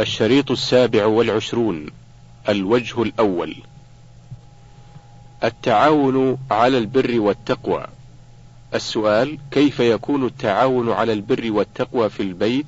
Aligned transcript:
الشريط 0.00 0.50
السابع 0.50 1.06
والعشرون 1.06 1.86
الوجه 2.48 3.02
الأول. 3.02 3.56
التعاون 5.44 6.38
على 6.50 6.78
البر 6.78 7.20
والتقوى. 7.20 7.86
السؤال 8.74 9.38
كيف 9.50 9.80
يكون 9.80 10.26
التعاون 10.26 10.90
على 10.92 11.12
البر 11.12 11.52
والتقوى 11.52 12.08
في 12.08 12.22
البيت 12.22 12.66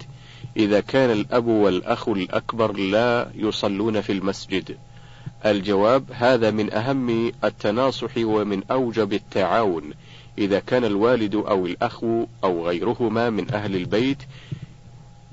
إذا 0.56 0.80
كان 0.80 1.10
الأب 1.10 1.46
والأخ 1.46 2.08
الأكبر 2.08 2.72
لا 2.72 3.30
يصلون 3.34 4.00
في 4.00 4.12
المسجد؟ 4.12 4.76
الجواب 5.46 6.04
هذا 6.12 6.50
من 6.50 6.72
أهم 6.72 7.32
التناصح 7.44 8.10
ومن 8.18 8.62
أوجب 8.70 9.12
التعاون 9.12 9.82
إذا 10.38 10.58
كان 10.58 10.84
الوالد 10.84 11.34
أو 11.34 11.66
الأخ 11.66 12.04
أو 12.44 12.68
غيرهما 12.68 13.30
من 13.30 13.54
أهل 13.54 13.76
البيت 13.76 14.18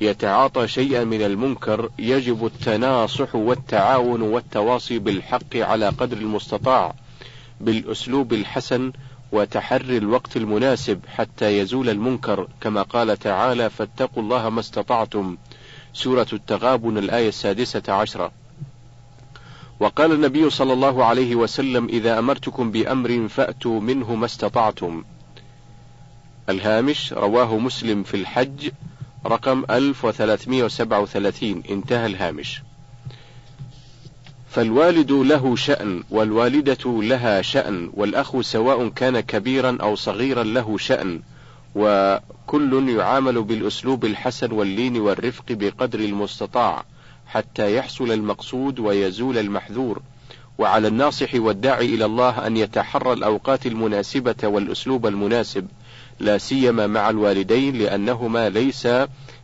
يتعاطى 0.01 0.67
شيئا 0.67 1.03
من 1.03 1.21
المنكر 1.21 1.89
يجب 1.99 2.45
التناصح 2.45 3.35
والتعاون 3.35 4.21
والتواصي 4.21 4.99
بالحق 4.99 5.55
على 5.55 5.89
قدر 5.89 6.17
المستطاع 6.17 6.93
بالأسلوب 7.61 8.33
الحسن 8.33 8.91
وتحري 9.31 9.97
الوقت 9.97 10.37
المناسب 10.37 10.99
حتى 11.07 11.59
يزول 11.59 11.89
المنكر. 11.89 12.47
كما 12.61 12.81
قال 12.81 13.17
تعالى 13.17 13.69
فاتقوا 13.69 14.23
الله 14.23 14.49
ما 14.49 14.59
استطعتم. 14.59 15.37
سورة 15.93 16.27
التغابن 16.33 16.97
الآية 16.97 17.29
السادسة 17.29 17.93
عشرة. 17.93 18.31
وقال 19.79 20.11
النبي 20.11 20.49
صلى 20.49 20.73
الله 20.73 21.05
عليه 21.05 21.35
وسلم 21.35 21.85
إذا 21.85 22.19
أمرتكم 22.19 22.71
بأمر 22.71 23.27
فأتوا 23.27 23.79
منه 23.79 24.15
ما 24.15 24.25
استطعتم. 24.25 25.03
الهامش 26.49 27.13
رواه 27.13 27.57
مسلم 27.57 28.03
في 28.03 28.17
الحج 28.17 28.69
رقم 29.25 29.65
1337 29.69 31.63
انتهى 31.69 32.05
الهامش. 32.05 32.61
فالوالد 34.49 35.11
له 35.11 35.55
شأن 35.55 36.03
والوالدة 36.09 37.01
لها 37.01 37.41
شأن 37.41 37.89
والأخ 37.93 38.41
سواء 38.41 38.87
كان 38.87 39.19
كبيرا 39.19 39.77
أو 39.81 39.95
صغيرا 39.95 40.43
له 40.43 40.77
شأن 40.77 41.21
وكل 41.75 42.89
يعامل 42.89 43.43
بالأسلوب 43.43 44.05
الحسن 44.05 44.51
واللين 44.51 44.97
والرفق 44.97 45.45
بقدر 45.49 45.99
المستطاع 45.99 46.83
حتى 47.27 47.75
يحصل 47.75 48.11
المقصود 48.11 48.79
ويزول 48.79 49.37
المحذور. 49.37 50.01
وعلى 50.57 50.87
الناصح 50.87 51.35
والداعي 51.35 51.85
إلى 51.85 52.05
الله 52.05 52.47
أن 52.47 52.57
يتحرى 52.57 53.13
الأوقات 53.13 53.65
المناسبة 53.65 54.35
والأسلوب 54.43 55.07
المناسب. 55.07 55.67
لا 56.19 56.37
سيما 56.37 56.87
مع 56.87 57.09
الوالدين 57.09 57.75
لأنهما 57.77 58.49
ليس 58.49 58.87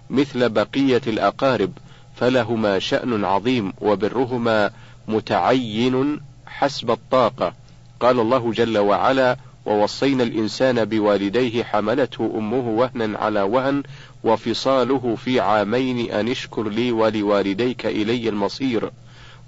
مثل 0.09 0.49
بقية 0.49 1.01
الأقارب 1.07 1.71
فلهما 2.15 2.79
شأن 2.79 3.25
عظيم 3.25 3.73
وبرهما 3.81 4.71
متعين 5.07 6.21
حسب 6.47 6.91
الطاقة. 6.91 7.53
قال 7.99 8.19
الله 8.19 8.51
جل 8.51 8.77
وعلا 8.77 9.37
ووصينا 9.65 10.23
الإنسان 10.23 10.85
بوالديه 10.85 11.63
حملته 11.63 12.31
أمه 12.35 12.69
وهنا 12.69 13.17
على 13.17 13.41
وهن 13.41 13.83
وفصاله 14.23 15.15
في 15.15 15.39
عامين 15.39 16.11
أن 16.11 16.27
اشكر 16.27 16.69
لي 16.69 16.91
ولوالديك 16.91 17.85
إلي 17.85 18.29
المصير. 18.29 18.91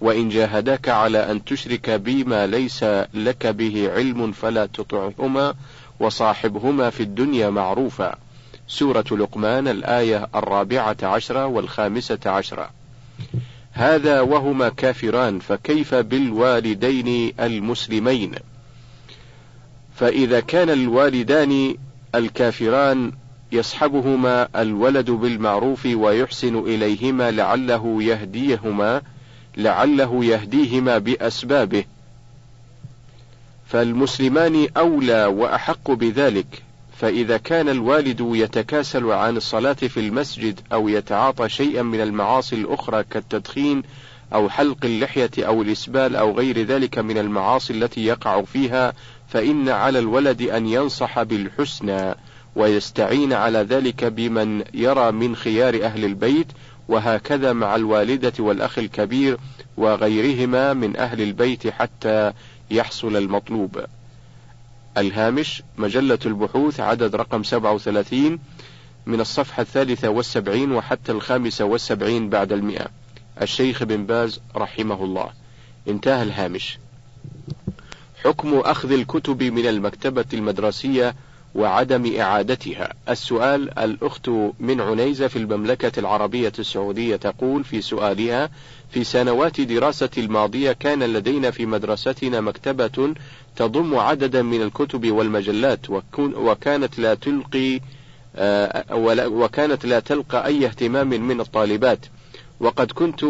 وإن 0.02 0.30
جاهداك 0.30 0.89
على 0.89 1.31
أن 1.31 1.45
تشرك 1.45 1.89
بي 1.89 2.23
ما 2.23 2.48
ليس 2.48 2.83
لك 3.14 3.48
به 3.48 3.92
علم 3.94 4.31
فلا 4.31 4.66
تطعهما 4.66 5.53
وصاحبهما 5.99 6.89
في 6.89 7.03
الدنيا 7.03 7.49
معروفا. 7.49 8.15
سورة 8.67 9.05
لقمان 9.11 9.67
الآية 9.67 10.27
الرابعة 10.35 10.97
عشرة 11.03 11.45
والخامسة 11.45 12.19
عشرة. 12.25 12.69
هذا 13.71 14.21
وهما 14.21 14.69
كافران 14.69 15.39
فكيف 15.39 15.95
بالوالدين 15.95 17.33
المسلمين؟ 17.39 18.35
فإذا 19.95 20.39
كان 20.39 20.69
الوالدان 20.69 21.75
الكافران 22.15 23.11
يصحبهما 23.52 24.47
الولد 24.55 25.11
بالمعروف 25.11 25.86
ويحسن 25.86 26.59
إليهما 26.59 27.31
لعله 27.31 28.03
يهديهما 28.03 29.02
لعله 29.57 30.25
يهديهما 30.25 30.97
بأسبابه. 30.97 31.83
فالمسلمان 33.67 34.67
أولى 34.78 35.26
وأحق 35.26 35.92
بذلك 35.92 36.64
فإذا 36.98 37.38
كان 37.38 37.70
الوالد 37.70 38.22
يتكاسل 38.22 39.11
عن 39.11 39.38
الصلاة 39.38 39.73
في 39.73 40.00
المسجد 40.00 40.60
أو 40.73 40.89
يتعاطى 40.89 41.50
شيئا 41.50 41.82
من 41.82 42.02
المعاصي 42.02 42.55
الأخرى 42.55 43.04
كالتدخين 43.04 43.83
أو 44.33 44.50
حلق 44.50 44.78
اللحية 44.83 45.32
أو 45.39 45.61
الإسبال 45.61 46.16
أو 46.16 46.32
غير 46.32 46.61
ذلك 46.64 47.00
من 47.00 47.17
المعاصي 47.17 47.73
التي 47.73 48.05
يقع 48.05 48.42
فيها 48.42 48.94
فإن 49.28 49.70
على 49.70 49.99
الولد 49.99 50.42
أن 50.42 50.67
ينصح 50.67 51.23
بالحسنى 51.23 52.16
ويستعين 52.55 53.34
على 53.34 53.60
ذلك 53.60 54.05
بمن 54.05 54.64
يرى 54.73 55.11
من 55.11 55.36
خيار 55.36 55.84
أهل 55.84 56.05
البيت 56.05 56.48
وهكذا 56.88 57.54
مع 57.54 57.76
الوالدة 57.76 58.34
والأخ 58.39 58.80
الكبير 58.80 59.38
وغيرهما 59.78 60.73
من 60.73 60.98
أهل 60.98 61.22
البيت 61.22 61.67
حتى 61.67 62.34
يحصل 62.72 63.16
المطلوب. 63.16 63.86
الهامش 64.98 65.64
مجلة 65.78 66.20
البحوث 66.26 66.80
عدد 66.80 67.16
رقم 67.16 67.44
37 67.44 68.39
من 69.05 69.22
الصفحة 69.22 69.61
الثالثة 69.61 70.10
والسبعين 70.10 70.72
وحتى 70.72 71.11
الخامسة 71.11 71.66
والسبعين 71.66 72.30
بعد 72.30 72.52
المئة. 72.52 72.88
الشيخ 73.42 73.83
بن 73.83 74.05
باز 74.05 74.39
رحمه 74.55 75.04
الله. 75.04 75.30
انتهى 75.88 76.23
الهامش. 76.23 76.78
حكم 78.23 78.60
أخذ 78.60 78.92
الكتب 78.92 79.44
من 79.44 79.67
المكتبة 79.67 80.26
المدرسية 80.34 81.16
وعدم 81.55 82.19
إعادتها. 82.19 82.93
السؤال 83.09 83.80
الأخت 83.80 84.30
من 84.59 84.81
عنيزة 84.81 85.27
في 85.27 85.35
المملكة 85.35 85.99
العربية 85.99 86.52
السعودية 86.59 87.15
تقول 87.15 87.63
في 87.63 87.81
سؤالها 87.81 88.49
في 88.89 89.03
سنوات 89.03 89.61
دراسة 89.61 90.09
الماضية 90.17 90.71
كان 90.71 91.03
لدينا 91.03 91.52
في 91.52 91.65
مدرستنا 91.65 92.41
مكتبة 92.41 93.13
تضم 93.55 93.95
عددا 93.95 94.41
من 94.41 94.61
الكتب 94.61 95.11
والمجلات 95.11 95.89
وكانت 96.19 96.99
لا 96.99 97.13
تلقي 97.13 97.80
آه، 98.36 98.95
وكانت 99.27 99.86
لا 99.86 99.99
تلقى 99.99 100.45
أي 100.45 100.65
اهتمام 100.65 101.07
من 101.07 101.41
الطالبات. 101.41 102.05
وقد 102.59 102.91
كنت 102.91 103.23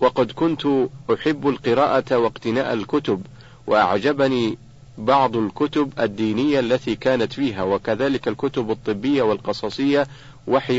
وقد 0.00 0.32
كنت 0.32 0.66
أحب 1.14 1.48
القراءة 1.48 2.16
واقتناء 2.16 2.72
الكتب 2.72 3.22
وأعجبني 3.66 4.58
بعض 4.98 5.36
الكتب 5.36 5.92
الدينية 6.00 6.60
التي 6.60 6.96
كانت 6.96 7.32
فيها 7.32 7.62
وكذلك 7.62 8.28
الكتب 8.28 8.70
الطبية 8.70 9.22
والقصصية 9.22 10.06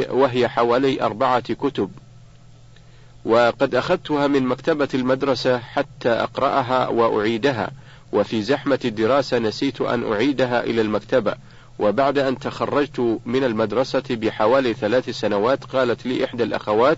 وهي 0.09 0.47
حوالي 0.47 1.01
أربعة 1.01 1.53
كتب. 1.53 1.91
وقد 3.25 3.75
أخذتها 3.75 4.27
من 4.27 4.43
مكتبة 4.43 4.87
المدرسة 4.93 5.57
حتى 5.57 6.09
أقرأها 6.09 6.87
وأعيدها 6.87 7.71
وفي 8.11 8.41
زحمة 8.41 8.79
الدراسة 8.85 9.39
نسيت 9.39 9.81
أن 9.81 10.11
أعيدها 10.11 10.63
إلى 10.63 10.81
المكتبة. 10.81 11.35
وبعد 11.79 12.17
أن 12.17 12.39
تخرجت 12.39 13.19
من 13.25 13.43
المدرسة 13.43 14.03
بحوالي 14.09 14.73
ثلاث 14.73 15.09
سنوات 15.09 15.63
قالت 15.63 16.05
لي 16.05 16.25
إحدى 16.25 16.43
الأخوات 16.43 16.97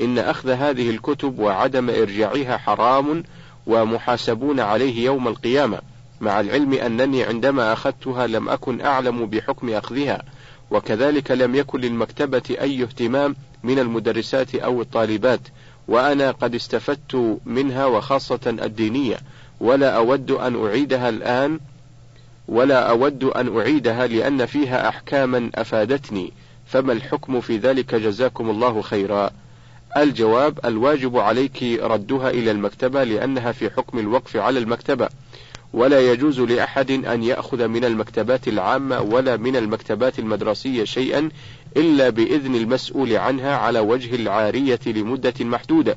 إن 0.00 0.18
أخذ 0.18 0.50
هذه 0.50 0.90
الكتب 0.90 1.38
وعدم 1.38 1.90
إرجاعها 1.90 2.56
حرام 2.56 3.22
ومحاسبون 3.66 4.60
عليه 4.60 5.04
يوم 5.04 5.28
القيامة. 5.28 5.78
مع 6.20 6.40
العلم 6.40 6.72
أنني 6.72 7.24
عندما 7.24 7.72
أخذتها 7.72 8.26
لم 8.26 8.48
أكن 8.48 8.80
أعلم 8.80 9.26
بحكم 9.26 9.70
أخذها 9.70 10.22
وكذلك 10.70 11.30
لم 11.30 11.54
يكن 11.54 11.80
للمكتبة 11.80 12.42
أي 12.60 12.82
اهتمام 12.82 13.36
من 13.64 13.78
المدرسات 13.78 14.54
أو 14.54 14.82
الطالبات 14.82 15.40
وأنا 15.88 16.30
قد 16.30 16.54
استفدت 16.54 17.40
منها 17.46 17.86
وخاصة 17.86 18.40
الدينية 18.46 19.16
ولا 19.60 19.96
أود 19.96 20.30
أن 20.30 20.66
أعيدها 20.66 21.08
الآن 21.08 21.60
ولا 22.48 22.90
أود 22.90 23.24
أن 23.24 23.58
أعيدها 23.58 24.06
لأن 24.06 24.46
فيها 24.46 24.88
أحكاما 24.88 25.50
أفادتني 25.54 26.32
فما 26.66 26.92
الحكم 26.92 27.40
في 27.40 27.56
ذلك؟ 27.56 27.94
جزاكم 27.94 28.50
الله 28.50 28.82
خيرا. 28.82 29.30
الجواب 29.96 30.58
الواجب 30.64 31.16
عليك 31.16 31.62
ردها 31.62 32.30
إلى 32.30 32.50
المكتبة 32.50 33.04
لأنها 33.04 33.52
في 33.52 33.70
حكم 33.70 33.98
الوقف 33.98 34.36
على 34.36 34.58
المكتبة. 34.58 35.08
ولا 35.72 36.12
يجوز 36.12 36.40
لأحد 36.40 36.90
أن 36.90 37.22
يأخذ 37.22 37.68
من 37.68 37.84
المكتبات 37.84 38.48
العامة 38.48 39.00
ولا 39.00 39.36
من 39.36 39.56
المكتبات 39.56 40.18
المدرسية 40.18 40.84
شيئا 40.84 41.30
إلا 41.76 42.10
بإذن 42.10 42.54
المسؤول 42.54 43.12
عنها 43.12 43.56
على 43.56 43.80
وجه 43.80 44.14
العارية 44.14 44.80
لمدة 44.86 45.34
محدودة. 45.40 45.96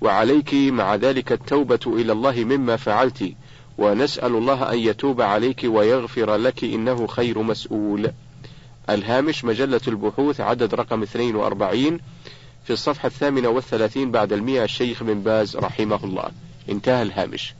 وعليك 0.00 0.54
مع 0.54 0.94
ذلك 0.94 1.32
التوبة 1.32 1.80
إلى 1.86 2.12
الله 2.12 2.44
مما 2.44 2.76
فعلت. 2.76 3.32
ونسأل 3.78 4.34
الله 4.34 4.72
أن 4.72 4.78
يتوب 4.78 5.20
عليك 5.20 5.60
ويغفر 5.64 6.36
لك 6.36 6.64
إنه 6.64 7.06
خير 7.06 7.42
مسؤول. 7.42 8.10
الهامش 8.90 9.44
مجلة 9.44 9.80
البحوث 9.88 10.40
عدد 10.40 10.74
رقم 10.74 11.02
42 11.02 11.98
في 12.64 12.72
الصفحة 12.72 13.06
الثامنة 13.06 13.48
والثلاثين 13.48 14.10
بعد 14.10 14.32
المئة 14.32 14.64
الشيخ 14.64 15.02
بن 15.02 15.20
باز 15.22 15.56
رحمه 15.56 16.04
الله. 16.04 16.30
انتهى 16.68 17.02
الهامش. 17.02 17.54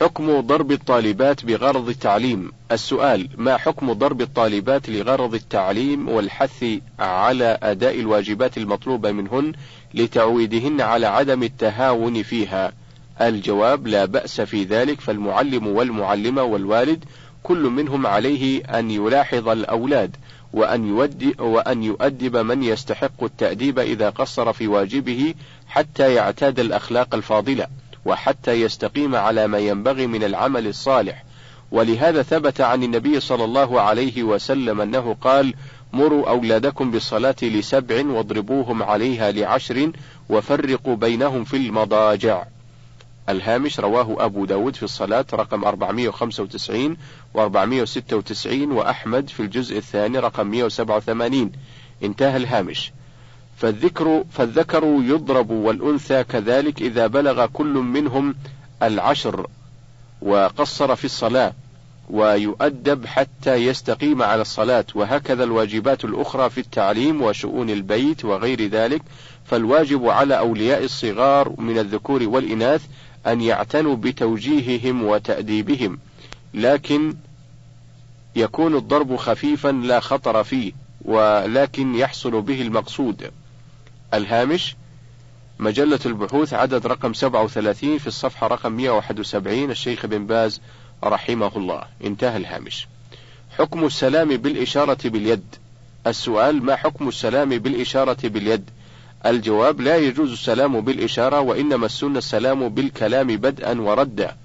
حكم 0.00 0.40
ضرب 0.40 0.72
الطالبات 0.72 1.44
بغرض 1.44 1.88
التعليم. 1.88 2.52
السؤال 2.72 3.28
ما 3.36 3.56
حكم 3.56 3.92
ضرب 3.92 4.20
الطالبات 4.20 4.88
لغرض 4.88 5.34
التعليم 5.34 6.08
والحث 6.08 6.64
على 6.98 7.58
أداء 7.62 8.00
الواجبات 8.00 8.58
المطلوبة 8.58 9.12
منهن 9.12 9.52
لتعويدهن 9.94 10.80
على 10.80 11.06
عدم 11.06 11.42
التهاون 11.42 12.22
فيها؟ 12.22 12.72
الجواب 13.20 13.86
لا 13.86 14.04
بأس 14.04 14.40
في 14.40 14.64
ذلك 14.64 15.00
فالمعلم 15.00 15.66
والمعلمة 15.66 16.42
والوالد 16.42 17.04
كل 17.42 17.62
منهم 17.62 18.06
عليه 18.06 18.62
أن 18.64 18.90
يلاحظ 18.90 19.48
الأولاد 19.48 20.16
وأن, 20.52 20.88
يودي 20.88 21.34
وأن 21.38 21.82
يؤدب 21.82 22.36
من 22.36 22.62
يستحق 22.62 23.24
التأديب 23.24 23.78
إذا 23.78 24.10
قصر 24.10 24.52
في 24.52 24.66
واجبه 24.66 25.34
حتى 25.68 26.14
يعتاد 26.14 26.60
الأخلاق 26.60 27.14
الفاضلة. 27.14 27.66
وحتى 28.04 28.52
يستقيم 28.52 29.16
على 29.16 29.46
ما 29.46 29.58
ينبغي 29.58 30.06
من 30.06 30.24
العمل 30.24 30.66
الصالح. 30.66 31.24
ولهذا 31.70 32.22
ثبت 32.22 32.60
عن 32.60 32.82
النبي 32.82 33.20
صلى 33.20 33.44
الله 33.44 33.80
عليه 33.80 34.22
وسلم 34.22 34.80
أنه 34.80 35.16
قال 35.20 35.54
مروا 35.92 36.30
أولادكم 36.30 36.90
بالصلاة 36.90 37.36
لسبع 37.42 38.06
واضربوهم 38.06 38.82
عليها 38.82 39.32
لعشر 39.32 39.92
وفرقوا 40.28 40.96
بينهم 40.96 41.44
في 41.44 41.56
المضاجع. 41.56 42.44
الهامش 43.28 43.80
رواه 43.80 44.24
أبو 44.24 44.44
داود 44.44 44.76
في 44.76 44.82
الصلاة 44.82 45.26
رقم 45.32 45.64
495 45.64 46.96
و 47.34 47.40
496 47.40 48.72
وأحمد 48.72 49.28
في 49.28 49.40
الجزء 49.40 49.78
الثاني 49.78 50.18
رقم 50.18 50.46
187 50.46 51.52
انتهى 52.02 52.36
الهامش. 52.36 52.92
فالذكر 53.58 54.24
فالذكر 54.32 54.84
يضرب 54.84 55.50
والأنثى 55.50 56.24
كذلك 56.24 56.82
إذا 56.82 57.06
بلغ 57.06 57.46
كل 57.46 57.72
منهم 57.72 58.34
العشر 58.82 59.46
وقصر 60.22 60.96
في 60.96 61.04
الصلاة 61.04 61.52
ويؤدب 62.10 63.06
حتى 63.06 63.54
يستقيم 63.54 64.22
على 64.22 64.42
الصلاة. 64.42 64.84
وهكذا 64.94 65.44
الواجبات 65.44 66.04
الأخرى 66.04 66.50
في 66.50 66.58
التعليم 66.58 67.22
وشؤون 67.22 67.70
البيت 67.70 68.24
وغير 68.24 68.66
ذلك. 68.66 69.02
فالواجب 69.44 70.06
على 70.08 70.38
أولياء 70.38 70.84
الصغار 70.84 71.54
من 71.58 71.78
الذكور 71.78 72.22
والإناث 72.22 72.82
أن 73.26 73.40
يعتنوا 73.40 73.96
بتوجيههم 73.96 75.04
وتأديبهم. 75.04 75.98
لكن 76.54 77.14
يكون 78.36 78.76
الضرب 78.76 79.16
خفيفا 79.16 79.68
لا 79.68 80.00
خطر 80.00 80.44
فيه 80.44 80.72
ولكن 81.04 81.94
يحصل 81.94 82.42
به 82.42 82.62
المقصود. 82.62 83.30
الهامش 84.14 84.76
مجلة 85.58 86.00
البحوث 86.06 86.54
عدد 86.54 86.86
رقم 86.86 87.12
37 87.12 87.98
في 87.98 88.06
الصفحة 88.06 88.46
رقم 88.46 88.72
171 88.72 89.70
الشيخ 89.70 90.06
بن 90.06 90.26
باز 90.26 90.60
رحمه 91.04 91.56
الله. 91.56 91.82
انتهى 92.04 92.36
الهامش. 92.36 92.86
حكم 93.58 93.84
السلام 93.84 94.28
بالإشارة 94.28 95.08
باليد. 95.08 95.54
السؤال 96.06 96.64
ما 96.64 96.76
حكم 96.76 97.08
السلام 97.08 97.48
بالإشارة 97.48 98.28
باليد؟ 98.28 98.70
الجواب 99.26 99.80
لا 99.80 99.96
يجوز 99.96 100.32
السلام 100.32 100.80
بالإشارة 100.80 101.40
وإنما 101.40 101.86
السنة 101.86 102.18
السلام 102.18 102.68
بالكلام 102.68 103.26
بدءا 103.26 103.80
وردا. 103.80 104.36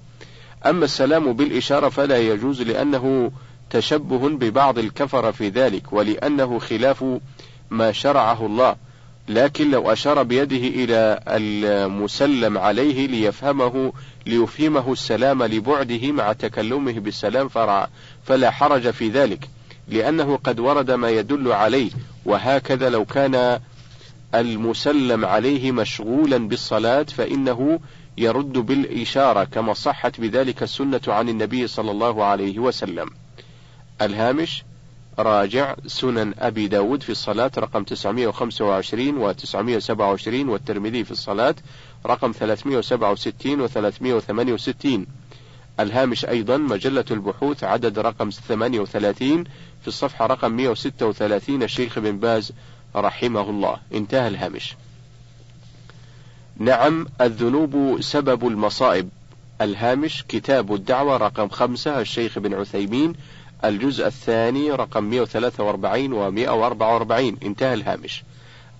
أما 0.66 0.84
السلام 0.84 1.32
بالإشارة 1.32 1.88
فلا 1.88 2.18
يجوز 2.18 2.62
لأنه 2.62 3.32
تشبه 3.70 4.28
ببعض 4.28 4.78
الكفر 4.78 5.32
في 5.32 5.48
ذلك 5.48 5.92
ولأنه 5.92 6.58
خلاف 6.58 7.04
ما 7.70 7.92
شرعه 7.92 8.46
الله. 8.46 8.76
لكن 9.28 9.70
لو 9.70 9.92
أشار 9.92 10.22
بيده 10.22 10.56
إلى 10.56 11.20
المسلم 11.28 12.58
عليه 12.58 13.06
ليفهمه 13.06 13.92
ليفهمه 14.26 14.92
السلام 14.92 15.42
لبعده 15.42 16.12
مع 16.12 16.32
تكلمه 16.32 16.92
بالسلام 16.92 17.48
فلا 18.24 18.50
حرج 18.50 18.90
في 18.90 19.08
ذلك 19.08 19.48
لأنه 19.88 20.36
قد 20.36 20.60
ورد 20.60 20.90
ما 20.90 21.10
يدل 21.10 21.52
عليه 21.52 21.90
وهكذا 22.24 22.90
لو 22.90 23.04
كان 23.04 23.60
المسلم 24.34 25.24
عليه 25.24 25.72
مشغولا 25.72 26.48
بالصلاة 26.48 27.02
فإنه 27.02 27.80
يرد 28.18 28.52
بالإشارة 28.52 29.44
كما 29.44 29.74
صحت 29.74 30.20
بذلك 30.20 30.62
السنة 30.62 31.00
عن 31.08 31.28
النبي 31.28 31.66
صلى 31.66 31.90
الله 31.90 32.24
عليه 32.24 32.58
وسلم. 32.58 33.10
الهامش 34.02 34.64
راجع 35.18 35.76
سنن 35.86 36.34
أبي 36.38 36.68
داود 36.68 37.02
في 37.02 37.10
الصلاة 37.10 37.50
رقم 37.58 37.84
925 37.84 39.18
و 39.18 39.32
927 39.32 40.48
والترمذي 40.48 41.04
في 41.04 41.10
الصلاة 41.10 41.54
رقم 42.06 42.32
367 42.32 43.60
و 43.60 43.66
368 43.66 45.06
الهامش 45.80 46.24
أيضا 46.24 46.56
مجلة 46.56 47.04
البحوث 47.10 47.64
عدد 47.64 47.98
رقم 47.98 48.30
38 48.30 49.44
في 49.82 49.88
الصفحة 49.88 50.26
رقم 50.26 50.52
136 50.52 51.62
الشيخ 51.62 51.98
بن 51.98 52.18
باز 52.18 52.52
رحمه 52.96 53.50
الله. 53.50 53.76
انتهى 53.94 54.28
الهامش. 54.28 54.76
نعم 56.56 57.06
الذنوب 57.20 58.00
سبب 58.00 58.46
المصائب. 58.46 59.08
الهامش 59.60 60.24
كتاب 60.28 60.74
الدعوة 60.74 61.16
رقم 61.16 61.48
خمسة. 61.48 62.00
الشيخ 62.00 62.38
بن 62.38 62.54
عثيمين 62.54 63.12
الجزء 63.64 64.06
الثاني 64.06 64.70
رقم 64.70 65.04
143 65.04 66.12
و 66.12 66.30
144 66.30 67.36
انتهى 67.42 67.74
الهامش. 67.74 68.22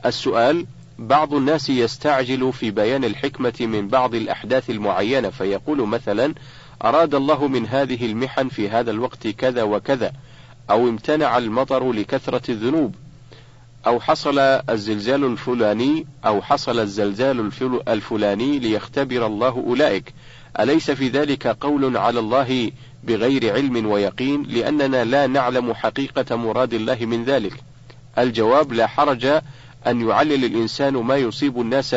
السؤال 0.06 0.66
بعض 0.98 1.34
الناس 1.34 1.70
يستعجل 1.70 2.52
في 2.52 2.70
بيان 2.70 3.04
الحكمة 3.04 3.54
من 3.60 3.88
بعض 3.88 4.14
الأحداث 4.14 4.70
المعينة 4.70 5.30
فيقول 5.30 5.88
مثلا 5.88 6.34
أراد 6.84 7.14
الله 7.14 7.48
من 7.48 7.66
هذه 7.66 8.06
المحن 8.06 8.48
في 8.48 8.68
هذا 8.68 8.90
الوقت 8.90 9.28
كذا 9.28 9.62
وكذا 9.62 10.12
أو 10.70 10.88
امتنع 10.88 11.38
المطر 11.38 11.92
لكثرة 11.92 12.50
الذنوب 12.50 12.94
أو 13.86 14.00
حصل 14.00 14.38
الزلزال 14.38 15.24
الفلاني 15.24 16.06
أو 16.26 16.42
حصل 16.42 16.78
الزلزال 16.78 17.50
الفلاني 17.88 18.58
ليختبر 18.58 19.26
الله 19.26 19.64
أولئك. 19.66 20.14
أليس 20.60 20.90
في 20.90 21.08
ذلك 21.08 21.46
قول 21.46 21.96
على 21.96 22.18
الله 22.20 22.70
بغير 23.06 23.52
علم 23.52 23.86
ويقين 23.86 24.42
لأننا 24.42 25.04
لا 25.04 25.26
نعلم 25.26 25.74
حقيقة 25.74 26.36
مراد 26.36 26.74
الله 26.74 26.98
من 27.00 27.24
ذلك. 27.24 27.52
الجواب 28.18 28.72
لا 28.72 28.86
حرج 28.86 29.26
أن 29.86 30.08
يعلل 30.08 30.44
الإنسان 30.44 30.92
ما 30.92 31.16
يصيب 31.16 31.60
الناس 31.60 31.96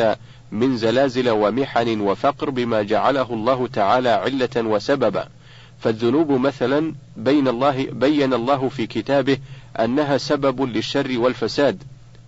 من 0.52 0.76
زلازل 0.76 1.30
ومحن 1.30 2.00
وفقر 2.00 2.50
بما 2.50 2.82
جعله 2.82 3.34
الله 3.34 3.66
تعالى 3.66 4.08
علة 4.08 4.56
وسببا. 4.56 5.28
فالذنوب 5.80 6.32
مثلا 6.32 6.94
بين 7.16 7.48
الله 7.48 7.86
بين 7.92 8.34
الله 8.34 8.68
في 8.68 8.86
كتابه 8.86 9.38
أنها 9.80 10.18
سبب 10.18 10.62
للشر 10.62 11.18
والفساد. 11.18 11.82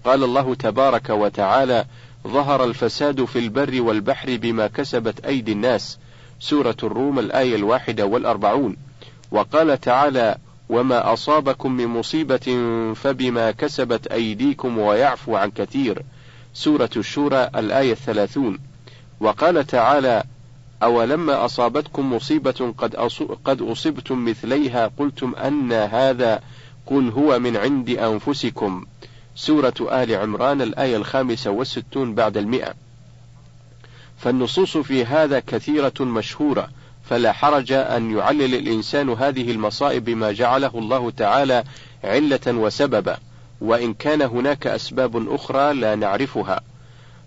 قال 0.05 0.25
الله 0.25 0.55
تبارك 0.55 1.11
وتعالى 1.11 1.85
ظهر 2.29 2.65
الفساد 2.65 3.25
في 3.25 3.39
البر 3.39 3.83
والبحر 3.83 4.37
بما 4.37 4.67
كسبت 4.67 5.25
أيدي 5.25 5.53
الناس 5.53 5.99
سورة 6.41 6.77
الروم 6.83 7.19
الآية 7.19 7.57
الواحدة 7.57 8.07
والأربعون. 8.07 8.77
وقال 9.31 9.81
تعالى 9.81 10.37
وما 10.69 11.13
أصابكم 11.13 11.73
من 11.73 11.87
مصيبة 11.87 12.47
فبما 12.95 13.51
كسبت 13.51 14.07
أيديكم 14.07 14.79
ويعفو 14.79 15.37
عن 15.37 15.51
كثير. 15.51 16.03
سورة 16.55 16.91
الشورى 16.97 17.51
الآية 17.57 17.93
الثلاثون. 17.93 18.59
وقال 19.21 19.67
تعالى 19.67 20.25
أولما 20.83 21.45
أصابتكم 21.45 22.13
مصيبة 22.13 22.75
قد 22.79 22.97
قد 23.45 23.63
أصبتم 23.63 24.25
مثليها 24.25 24.91
قلتم 24.99 25.35
أن 25.35 25.73
هذا 25.73 26.41
قل 26.87 27.09
هو 27.09 27.39
من 27.39 27.57
عند 27.57 27.91
أنفسكم. 27.91 28.87
سورة 29.35 29.75
آل 29.81 30.15
عمران 30.15 30.63
الآية 30.63 30.97
الخامسة 30.97 31.51
والستون 31.51 32.15
بعد 32.15 32.37
المئة. 32.37 32.75
فالنصوص 34.21 34.77
في 34.77 35.05
هذا 35.05 35.41
كثيرة 35.41 35.93
مشهورة 36.01 36.69
فلا 37.05 37.33
حرج 37.33 37.73
أن 37.73 38.11
يعلل 38.19 38.55
الإنسان 38.55 39.09
هذه 39.09 39.51
المصائب 39.51 40.05
بما 40.05 40.33
جعله 40.33 40.71
الله 40.75 41.11
تعالى 41.11 41.65
علة 42.05 42.41
وسببا 42.47 43.17
وإن 43.61 43.95
كان 43.95 44.23
هناك 44.23 44.67
أسباب 44.67 45.35
أخرى 45.35 45.75
لا 45.75 45.95
نعرفها. 45.95 46.61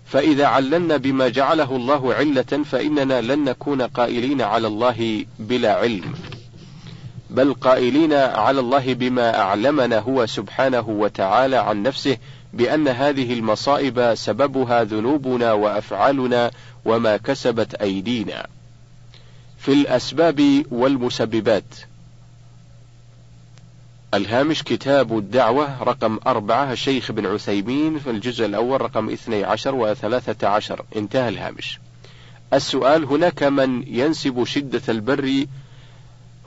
فإذا 0.06 0.46
عللنا 0.46 0.96
بما 0.96 1.28
جعله 1.28 1.76
الله 1.76 2.14
علة 2.14 2.62
فإننا 2.64 3.20
لن 3.20 3.44
نكون 3.44 3.82
قائلين 3.82 4.42
على 4.42 4.66
الله 4.66 5.24
بلا 5.38 5.74
علم 5.74 6.14
بل 7.30 7.54
قائلين 7.54 8.12
على 8.12 8.60
الله 8.60 8.94
بما 8.94 9.40
أعلمنا 9.40 9.98
هو 9.98 10.26
سبحانه 10.26 10.88
وتعالى 10.88 11.56
عن 11.56 11.82
نفسه 11.82 12.16
بأن 12.56 12.88
هذه 12.88 13.32
المصائب 13.32 14.14
سببها 14.14 14.84
ذنوبنا 14.84 15.52
وأفعالنا 15.52 16.50
وما 16.84 17.16
كسبت 17.16 17.74
أيدينا. 17.74 18.46
في 19.58 19.72
الأسباب 19.72 20.64
والمسببات. 20.70 21.64
الهامش 24.14 24.62
كتاب 24.62 25.18
الدعوة 25.18 25.82
رقم 25.82 26.18
أربعة 26.26 26.72
الشيخ 26.72 27.12
بن 27.12 27.26
عثيمين 27.26 27.98
في 27.98 28.10
الجزء 28.10 28.46
الأول 28.46 28.80
رقم 28.80 29.10
اثني 29.10 29.44
عشر 29.44 29.74
وثلاثة 29.74 30.48
عشر 30.48 30.84
انتهى 30.96 31.28
الهامش 31.28 31.80
السؤال 32.52 33.04
هناك 33.04 33.42
من 33.42 33.84
ينسب 33.86 34.44
شدة 34.44 34.82
البر 34.88 35.46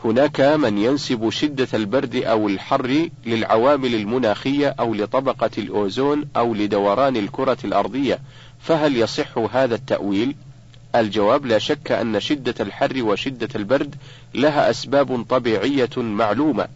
هناك 0.06 0.42
من 0.42 0.78
ينسب 0.78 1.30
شدة 1.30 1.68
البرد 1.74 2.16
أو 2.16 2.48
الحر 2.48 3.10
للعوامل 3.26 3.96
المناخية 3.96 4.76
أو 4.80 4.94
لطبقة 4.94 5.50
الأوزون 5.58 6.28
أو 6.36 6.54
لدوران 6.54 7.18
الكرة 7.18 7.58
الأرضية، 7.64 8.20
فهل 8.60 8.98
يصح 8.98 9.38
هذا 9.38 9.76
التأويل؟ 9.76 10.36
الجواب 10.96 11.46
لا 11.46 11.58
شك 11.58 11.92
أن 11.92 12.20
شدة 12.20 12.56
الحر 12.60 13.04
وشدة 13.04 13.50
البرد 13.56 13.96
لها 14.34 14.70
أسباب 14.70 15.26
طبيعية 15.30 15.90
معلومة، 15.98 16.68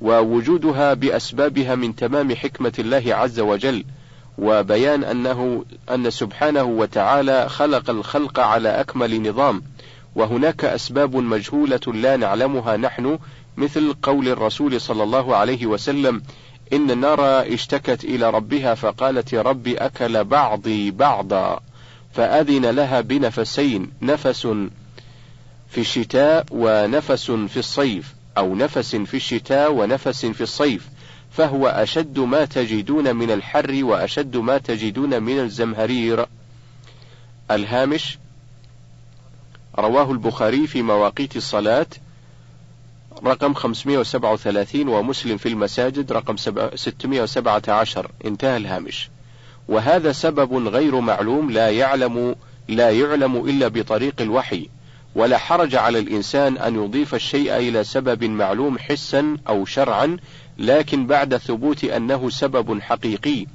ووجودها 0.00 0.94
بأسبابها 0.94 1.74
من 1.74 1.96
تمام 1.96 2.34
حكمة 2.34 2.72
الله 2.78 3.14
عز 3.14 3.40
وجل، 3.40 3.84
وبيان 4.38 5.04
أنه 5.04 5.64
أن 5.90 6.10
سبحانه 6.10 6.64
وتعالى 6.64 7.48
خلق 7.48 7.90
الخلق 7.90 8.40
على 8.40 8.68
أكمل 8.68 9.28
نظام، 9.28 9.62
وهناك 10.16 10.64
أسباب 10.64 11.16
مجهولة 11.16 11.80
لا 11.86 12.16
نعلمها 12.16 12.76
نحن 12.76 13.18
مثل 13.56 13.94
قول 14.02 14.28
الرسول 14.28 14.80
صلى 14.80 15.02
الله 15.02 15.36
عليه 15.36 15.66
وسلم 15.66 16.22
إن 16.72 16.90
النار 16.90 17.20
اشتكت 17.54 18.04
إلى 18.04 18.30
ربها 18.30 18.74
فقالت 18.74 19.32
يا 19.32 19.42
رب 19.42 19.68
أكل 19.68 20.24
بعضي 20.24 20.90
بعضا 20.90 21.60
فأذن 22.14 22.66
لها 22.66 23.00
بنفسين 23.00 23.90
نفس 24.02 24.46
في 25.70 25.80
الشتاء 25.80 26.46
ونفس 26.50 27.30
في 27.30 27.56
الصيف 27.56 28.14
أو 28.38 28.54
نفس 28.54 28.96
في 28.96 29.14
الشتاء 29.14 29.72
ونفس 29.72 30.26
في 30.26 30.40
الصيف 30.40 30.88
فهو 31.30 31.66
أشد 31.66 32.18
ما 32.18 32.44
تجدون 32.44 33.16
من 33.16 33.30
الحر 33.30 33.84
وأشد 33.84 34.36
ما 34.36 34.58
تجدون 34.58 35.22
من 35.22 35.38
الزمهرير. 35.38 36.26
الهامش 37.50 38.18
رواه 39.78 40.12
البخاري 40.12 40.66
في 40.66 40.82
مواقيت 40.82 41.36
الصلاة 41.36 41.86
رقم 43.24 43.54
537 43.54 44.88
ومسلم 44.88 45.36
في 45.36 45.48
المساجد 45.48 46.12
رقم 46.12 46.36
617 46.36 48.10
انتهى 48.24 48.56
الهامش. 48.56 49.10
وهذا 49.68 50.12
سبب 50.12 50.68
غير 50.68 51.00
معلوم 51.00 51.50
لا 51.50 51.70
يعلم 51.70 52.36
لا 52.68 52.90
يعلم 52.90 53.36
إلا 53.36 53.68
بطريق 53.68 54.14
الوحي 54.20 54.68
ولا 55.14 55.38
حرج 55.38 55.74
على 55.74 55.98
الإنسان 55.98 56.58
أن 56.58 56.74
يضيف 56.74 57.14
الشيء 57.14 57.56
إلى 57.56 57.84
سبب 57.84 58.24
معلوم 58.24 58.78
حسا 58.78 59.36
أو 59.48 59.64
شرعا 59.64 60.16
لكن 60.58 61.06
بعد 61.06 61.36
ثبوت 61.36 61.84
أنه 61.84 62.30
سبب 62.30 62.80
حقيقي. 62.80 63.46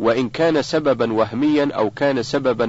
وإن 0.00 0.28
كان 0.28 0.62
سببا 0.62 1.12
وهميا 1.12 1.68
أو 1.74 1.90
كان 1.90 2.22
سببا 2.22 2.66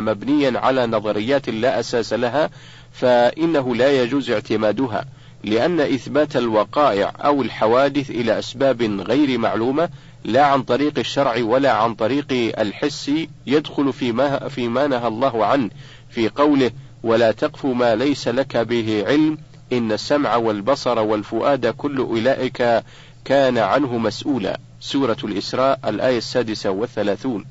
مبنيا 0.00 0.58
على 0.58 0.86
نظريات 0.86 1.48
لا 1.48 1.80
أساس 1.80 2.12
لها 2.12 2.50
فإنه 2.92 3.74
لا 3.74 4.02
يجوز 4.02 4.30
اعتمادها 4.30 5.04
لأن 5.44 5.80
إثبات 5.80 6.36
الوقائع 6.36 7.12
أو 7.24 7.42
الحوادث 7.42 8.10
إلى 8.10 8.38
أسباب 8.38 8.82
غير 8.82 9.38
معلومة 9.38 9.88
لا 10.24 10.44
عن 10.44 10.62
طريق 10.62 10.98
الشرع 10.98 11.42
ولا 11.42 11.72
عن 11.72 11.94
طريق 11.94 12.26
الحس 12.60 13.10
يدخل 13.46 13.92
فيما, 13.92 14.48
فيما 14.48 14.86
نهى 14.86 15.08
الله 15.08 15.46
عنه 15.46 15.70
في 16.10 16.28
قوله 16.28 16.70
ولا 17.02 17.32
تقف 17.32 17.66
ما 17.66 17.94
ليس 17.94 18.28
لك 18.28 18.56
به 18.56 19.04
علم 19.06 19.38
إن 19.72 19.92
السمع 19.92 20.36
والبصر 20.36 20.98
والفؤاد 20.98 21.66
كل 21.66 21.98
أولئك 21.98 22.82
كان 23.24 23.58
عنه 23.58 23.98
مسؤولا 23.98 24.60
سورة 24.80 25.16
الإسراء 25.24 25.80
الآية 25.84 26.18
السادسة 26.18 26.70
والثلاثون. 26.70 27.44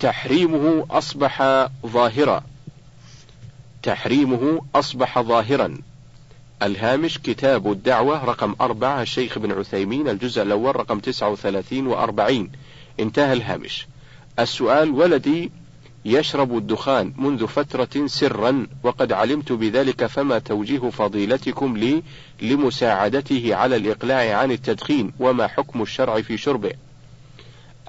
تحريمه 0.00 0.86
أصبح 0.90 1.66
ظاهرا. 1.86 2.42
تحريمه 3.82 4.60
أصبح 4.74 5.20
ظاهرا. 5.20 5.78
الهامش 6.62 7.18
كتاب 7.18 7.72
الدعوة 7.72 8.24
رقم 8.24 8.54
أربعة 8.60 9.02
الشيخ 9.02 9.38
بن 9.38 9.52
عثيمين 9.52 10.08
الجزء 10.08 10.42
الأول 10.42 10.76
رقم 10.76 10.98
تسعة 10.98 11.28
وثلاثين 11.30 11.86
وأربعين. 11.86 12.52
انتهى 13.00 13.32
الهامش. 13.32 13.86
السؤال 14.38 14.90
ولدي 14.90 15.50
يشرب 16.08 16.56
الدخان 16.56 17.12
منذ 17.18 17.46
فترة 17.46 18.06
سرا 18.06 18.66
وقد 18.82 19.12
علمت 19.12 19.52
بذلك 19.52 20.06
فما 20.06 20.38
توجيه 20.38 20.78
فضيلتكم 20.78 21.76
لي 21.76 22.02
لمساعدته 22.42 23.54
على 23.54 23.76
الإقلاع 23.76 24.38
عن 24.38 24.50
التدخين 24.52 25.12
وما 25.20 25.46
حكم 25.46 25.82
الشرع 25.82 26.20
في 26.20 26.36
شربه. 26.36 26.72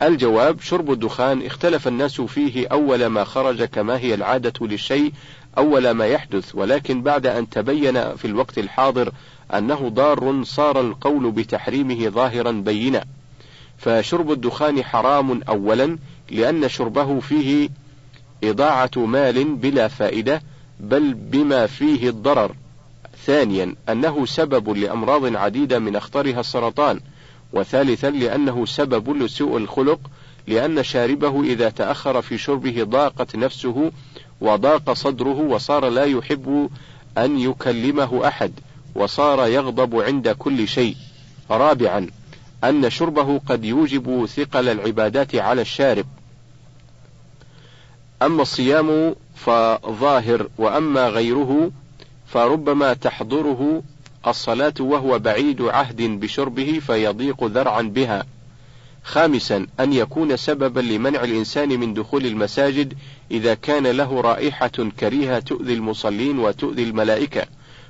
الجواب 0.01 0.61
شرب 0.61 0.91
الدخان 0.91 1.45
اختلف 1.45 1.87
الناس 1.87 2.21
فيه 2.21 2.67
أول 2.67 3.05
ما 3.05 3.23
خرج 3.23 3.63
كما 3.63 3.97
هي 3.97 4.13
العادة 4.13 4.53
للشيء 4.61 5.13
أول 5.57 5.91
ما 5.91 6.05
يحدث 6.05 6.55
ولكن 6.55 7.01
بعد 7.01 7.27
أن 7.27 7.49
تبين 7.49 8.15
في 8.15 8.25
الوقت 8.25 8.57
الحاضر 8.57 9.11
أنه 9.53 9.89
ضار 9.89 10.43
صار 10.43 10.81
القول 10.81 11.31
بتحريمه 11.31 12.09
ظاهرا 12.09 12.51
بينا. 12.51 13.05
فشرب 13.77 14.31
الدخان 14.31 14.83
حرام 14.83 15.41
أولا 15.49 15.97
لأن 16.31 16.69
شربه 16.69 17.19
فيه 17.19 17.69
إضاعة 18.43 18.91
مال 18.97 19.55
بلا 19.55 19.87
فائدة 19.87 20.41
بل 20.79 21.13
بما 21.13 21.65
فيه 21.65 22.09
الضرر. 22.09 22.55
ثانيا 23.25 23.75
أنه 23.89 24.25
سبب 24.25 24.69
لأمراض 24.69 25.35
عديدة 25.35 25.79
من 25.79 25.95
أخطرها 25.95 26.39
السرطان. 26.39 26.99
وثالثا 27.53 28.09
لأنه 28.09 28.65
سبب 28.65 29.17
لسوء 29.17 29.57
الخلق 29.57 29.99
لأن 30.47 30.83
شاربه 30.83 31.43
إذا 31.43 31.69
تأخر 31.69 32.21
في 32.21 32.37
شربه 32.37 32.83
ضاقت 32.83 33.35
نفسه 33.35 33.91
وضاق 34.41 34.93
صدره 34.93 35.39
وصار 35.39 35.89
لا 35.89 36.03
يحب 36.03 36.69
أن 37.17 37.39
يكلمه 37.39 38.27
أحد 38.27 38.51
وصار 38.95 39.47
يغضب 39.47 39.95
عند 39.95 40.29
كل 40.29 40.67
شيء. 40.67 40.95
رابعا 41.51 42.07
أن 42.63 42.89
شربه 42.89 43.39
قد 43.39 43.65
يوجب 43.65 44.25
ثقل 44.25 44.69
العبادات 44.69 45.35
على 45.35 45.61
الشارب 45.61 46.05
أما 48.21 48.41
الصيام 48.41 49.15
فظاهر 49.35 50.47
وأما 50.57 51.09
غيره 51.09 51.71
فربما 52.27 52.93
تحضره 52.93 53.83
الصلاة 54.27 54.73
وهو 54.79 55.19
بعيد 55.19 55.61
عهد 55.61 56.01
بشربه 56.01 56.79
فيضيق 56.87 57.43
ذرعا 57.43 57.81
بها. 57.81 58.25
خامسا 59.03 59.67
أن 59.79 59.93
يكون 59.93 60.37
سببا 60.37 60.79
لمنع 60.79 61.23
الإنسان 61.23 61.79
من 61.79 61.93
دخول 61.93 62.25
المساجد 62.25 62.93
إذا 63.31 63.53
كان 63.53 63.87
له 63.87 64.21
رائحة 64.21 64.89
كريهة 64.99 65.39
تؤذي 65.39 65.73
المصلين 65.73 66.39
وتؤذي 66.39 66.83
الملائكة، 66.83 67.45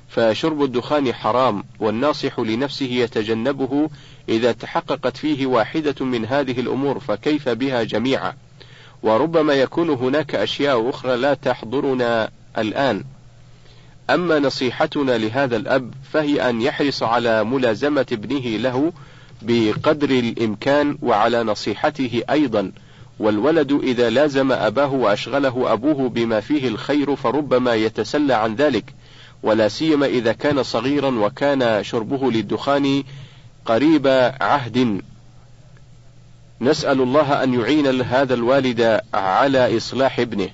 فشرب 0.08 0.62
الدخان 0.62 1.12
حرام 1.14 1.64
والناصح 1.80 2.40
لنفسه 2.40 2.86
يتجنبه 2.86 3.90
إذا 4.28 4.52
تحققت 4.52 5.16
فيه 5.16 5.46
واحدة 5.46 6.04
من 6.04 6.26
هذه 6.26 6.60
الأمور 6.60 7.00
فكيف 7.00 7.48
بها 7.48 7.82
جميعا. 7.82 8.34
وربما 9.02 9.54
يكون 9.54 9.90
هناك 9.90 10.34
أشياء 10.34 10.90
أخرى 10.90 11.16
لا 11.16 11.34
تحضرنا 11.34 12.30
الآن. 12.58 13.04
أما 14.10 14.38
نصيحتنا 14.38 15.18
لهذا 15.18 15.56
الأب 15.56 15.94
فهي 16.12 16.50
أن 16.50 16.62
يحرص 16.62 17.02
على 17.02 17.44
ملازمة 17.44 18.06
ابنه 18.12 18.56
له 18.56 18.92
بقدر 19.42 20.10
الإمكان 20.10 20.98
وعلى 21.02 21.42
نصيحته 21.42 22.22
أيضا، 22.30 22.72
والولد 23.18 23.72
إذا 23.72 24.10
لازم 24.10 24.52
أباه 24.52 24.92
وأشغله 24.92 25.72
أبوه 25.72 26.08
بما 26.08 26.40
فيه 26.40 26.68
الخير 26.68 27.16
فربما 27.16 27.74
يتسلى 27.74 28.34
عن 28.34 28.54
ذلك، 28.54 28.94
ولا 29.42 29.68
سيما 29.68 30.06
إذا 30.06 30.32
كان 30.32 30.62
صغيرا 30.62 31.10
وكان 31.10 31.84
شربه 31.84 32.30
للدخان 32.30 33.02
قريب 33.64 34.32
عهد. 34.40 35.02
نسأل 36.62 37.00
الله 37.00 37.42
أن 37.42 37.54
يعين 37.54 38.02
هذا 38.02 38.34
الوالد 38.34 39.00
على 39.14 39.76
إصلاح 39.76 40.18
ابنه. 40.18 40.48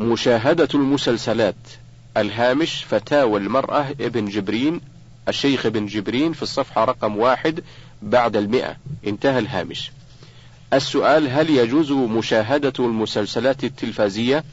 مشاهدة 0.00 0.68
المسلسلات 0.74 1.54
الهامش 2.16 2.84
فتاوى 2.84 3.40
المرأة 3.40 3.86
ابن 4.00 4.24
جبرين 4.24 4.80
الشيخ 5.28 5.66
ابن 5.66 5.86
جبرين 5.86 6.32
في 6.32 6.42
الصفحة 6.42 6.84
رقم 6.84 7.16
واحد 7.16 7.62
بعد 8.02 8.36
المئة. 8.36 8.76
انتهى 9.06 9.38
الهامش. 9.38 9.90
السؤال 10.72 11.28
هل 11.28 11.50
يجوز 11.50 11.92
مشاهدة 11.92 12.72
المسلسلات 12.78 13.64
التلفازية 13.64 14.44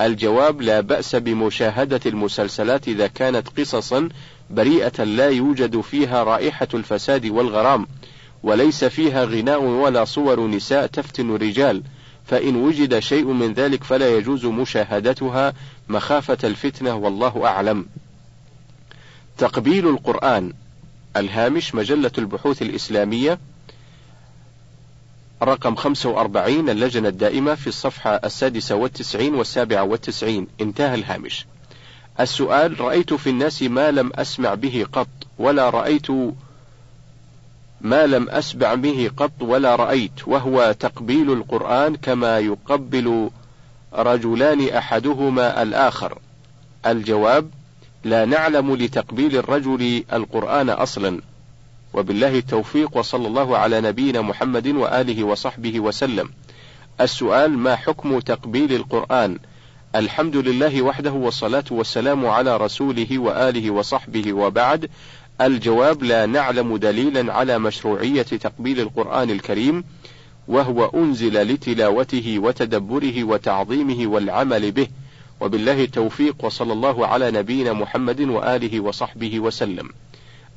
الجواب 0.00 0.62
لا 0.62 0.80
بأس 0.80 1.16
بمشاهدة 1.16 2.00
المسلسلات 2.06 2.88
إذا 2.88 3.06
كانت 3.06 3.48
قصصا 3.48 4.08
بريئة 4.50 5.04
لا 5.04 5.28
يوجد 5.28 5.80
فيها 5.80 6.24
رائحة 6.24 6.68
الفساد 6.74 7.26
والغرام. 7.26 7.86
وليس 8.46 8.84
فيها 8.84 9.24
غناء 9.24 9.62
ولا 9.62 10.04
صور 10.04 10.46
نساء 10.46 10.86
تفتن 10.86 11.34
الرجال 11.34 11.82
فإن 12.26 12.56
وجد 12.56 12.98
شيء 12.98 13.24
من 13.24 13.52
ذلك 13.52 13.84
فلا 13.84 14.16
يجوز 14.16 14.46
مشاهدتها 14.46 15.52
مخافة 15.88 16.38
الفتنة 16.44 16.94
والله 16.94 17.46
أعلم. 17.46 17.86
تقبيل 19.38 19.88
القرآن 19.88 20.52
الهامش 21.16 21.74
مجلة 21.74 22.10
البحوث 22.18 22.62
الإسلامية 22.62 23.38
رقم 25.42 25.74
45 25.74 26.70
اللجنة 26.70 27.08
الدائمة 27.08 27.54
في 27.54 27.66
الصفحة 27.66 28.10
السادسة 28.24 28.74
والتسعين 28.74 29.34
والسابعة 29.34 29.82
والتسعين 29.82 30.46
انتهى 30.60 30.94
الهامش 30.94 31.46
السؤال 32.20 32.80
رأيت 32.80 33.14
في 33.14 33.30
الناس 33.30 33.62
ما 33.62 33.90
لم 33.90 34.10
أسمع 34.14 34.54
به 34.54 34.86
قط 34.92 35.08
ولا 35.38 35.70
رأيت 35.70 36.06
ما 37.80 38.06
لم 38.06 38.28
أسمع 38.28 38.74
به 38.74 39.10
قط 39.16 39.32
ولا 39.40 39.76
رأيت 39.76 40.28
وهو 40.28 40.74
تقبيل 40.80 41.32
القرآن 41.32 41.96
كما 41.96 42.38
يقبل 42.38 43.30
رجلان 43.94 44.68
أحدهما 44.68 45.62
الآخر. 45.62 46.18
الجواب 46.86 47.50
لا 48.04 48.24
نعلم 48.24 48.76
لتقبيل 48.76 49.36
الرجل 49.36 50.04
القرآن 50.12 50.70
أصلا. 50.70 51.20
وبالله 51.94 52.38
التوفيق 52.38 52.96
وصلى 52.96 53.28
الله 53.28 53.58
على 53.58 53.80
نبينا 53.80 54.20
محمد 54.20 54.66
وآله 54.68 55.24
وصحبه 55.24 55.80
وسلم. 55.80 56.28
السؤال 57.00 57.58
ما 57.58 57.76
حكم 57.76 58.20
تقبيل 58.20 58.72
القرآن؟ 58.72 59.38
الحمد 59.96 60.36
لله 60.36 60.82
وحده 60.82 61.12
والصلاة 61.12 61.64
والسلام 61.70 62.26
على 62.26 62.56
رسوله 62.56 63.18
وآله 63.18 63.70
وصحبه 63.70 64.32
وبعد. 64.32 64.90
الجواب 65.40 66.02
لا 66.02 66.26
نعلم 66.26 66.76
دليلا 66.76 67.32
على 67.32 67.58
مشروعية 67.58 68.22
تقبيل 68.22 68.80
القرآن 68.80 69.30
الكريم 69.30 69.84
وهو 70.48 70.84
أنزل 70.84 71.42
لتلاوته 71.42 72.38
وتدبره 72.38 73.24
وتعظيمه 73.24 74.06
والعمل 74.06 74.72
به. 74.72 74.88
وبالله 75.40 75.84
التوفيق 75.84 76.44
وصلى 76.44 76.72
الله 76.72 77.06
على 77.06 77.30
نبينا 77.30 77.72
محمد 77.72 78.20
وآله 78.20 78.80
وصحبه 78.80 79.40
وسلم. 79.40 79.88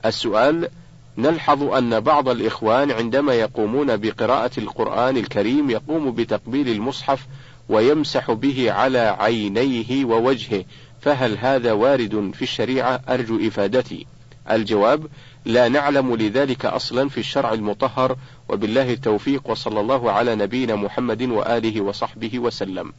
السؤال 0.05 0.69
نلحظ 1.17 1.63
أن 1.63 1.99
بعض 1.99 2.29
الإخوان 2.29 2.91
عندما 2.91 3.33
يقومون 3.33 3.97
بقراءة 3.97 4.51
القرآن 4.57 5.17
الكريم 5.17 5.69
يقوم 5.69 6.11
بتقبيل 6.11 6.69
المصحف 6.69 7.27
ويمسح 7.69 8.31
به 8.31 8.71
على 8.71 9.15
عينيه 9.19 10.05
ووجهه 10.05 10.65
فهل 11.01 11.37
هذا 11.37 11.71
وارد 11.71 12.31
في 12.33 12.41
الشريعة؟ 12.41 13.01
أرجو 13.09 13.47
إفادتي. 13.47 14.05
الجواب 14.51 15.07
لا 15.45 15.67
نعلم 15.67 16.15
لذلك 16.15 16.65
أصلا 16.65 17.09
في 17.09 17.17
الشرع 17.17 17.53
المطهر 17.53 18.15
وبالله 18.49 18.93
التوفيق 18.93 19.49
وصلى 19.49 19.79
الله 19.79 20.11
على 20.11 20.35
نبينا 20.35 20.75
محمد 20.75 21.21
وآله 21.21 21.81
وصحبه 21.81 22.39
وسلم. 22.39 22.93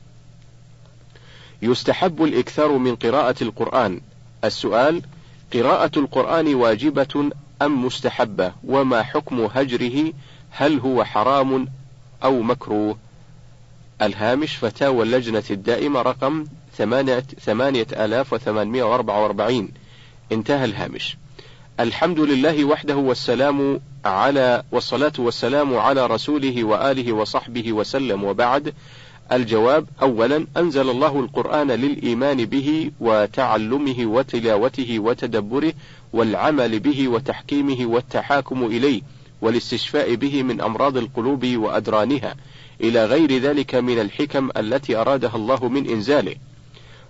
يستحب 1.62 2.24
الإكثار 2.24 2.72
من 2.72 2.96
قراءة 2.96 3.34
القرآن. 3.42 4.00
السؤال 4.44 5.02
قراءة 5.54 5.98
القرآن 5.98 6.54
واجبة 6.54 7.30
أم 7.62 7.84
مستحبة؟ 7.84 8.52
وما 8.64 9.02
حكم 9.02 9.40
هجره؟ 9.40 10.12
هل 10.50 10.78
هو 10.78 11.04
حرام 11.04 11.68
أو 12.24 12.42
مكروه؟ 12.42 12.98
الهامش 14.02 14.56
فتاوى 14.56 15.02
اللجنة 15.02 15.44
الدائمة 15.50 16.02
رقم 16.02 16.44
ثمانية 17.40 17.86
آلاف 17.92 18.32
وثمانمائة 18.32 18.82
وأربعة 18.82 19.22
وأربعين. 19.22 19.68
انتهى 20.32 20.64
الهامش. 20.64 21.16
الحمد 21.80 22.20
لله 22.20 22.64
وحده 22.64 22.96
والسلام 22.96 23.80
على 24.04 24.62
والصلاة 24.72 25.12
والسلام 25.18 25.76
على 25.76 26.06
رسوله 26.06 26.64
وآله 26.64 27.12
وصحبه 27.12 27.72
وسلم. 27.72 28.24
وبعد 28.24 28.74
الجواب 29.32 29.86
أولا 30.02 30.46
أنزل 30.56 30.90
الله 30.90 31.20
القرآن 31.20 31.70
للإيمان 31.70 32.44
به 32.44 32.90
وتعلمه 33.00 33.96
وتلاوته 33.98 34.98
وتدبره 34.98 35.72
والعمل 36.12 36.78
به 36.78 37.08
وتحكيمه 37.08 37.86
والتحاكم 37.86 38.64
إليه 38.64 39.00
والاستشفاء 39.42 40.14
به 40.14 40.42
من 40.42 40.60
أمراض 40.60 40.96
القلوب 40.96 41.46
وأدرانها. 41.46 42.34
إلى 42.80 43.04
غير 43.04 43.38
ذلك 43.38 43.74
من 43.74 44.00
الحكم 44.00 44.50
التي 44.56 44.96
أرادها 44.96 45.36
الله 45.36 45.68
من 45.68 45.90
إنزاله. 45.90 46.34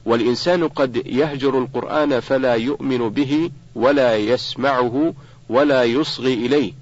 والإنسان 0.04 0.68
قد 0.68 1.02
يهجر 1.06 1.59
القرآن 1.59 2.20
فلا 2.20 2.54
يؤمن 2.54 3.09
به 3.09 3.50
ولا 3.74 4.16
يسمعه 4.16 5.14
ولا 5.48 5.85
يصغي 5.85 6.35
إليه. 6.35 6.72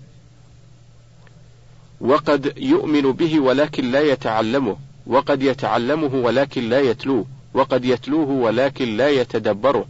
وقد 2.01 2.53
يؤمن 2.57 3.13
به 3.13 3.41
ولكن 3.41 3.91
لا 3.91 4.01
يتعلمه 4.01 4.77
وقد 5.07 5.43
يتعلمه 5.43 6.15
ولكن 6.15 6.69
لا 6.69 6.81
يتلوه 6.81 7.27
وقد 7.55 7.85
يتلوه 7.85 8.29
ولكن 8.29 8.97
لا 8.97 9.09
يتدبره 9.09 9.87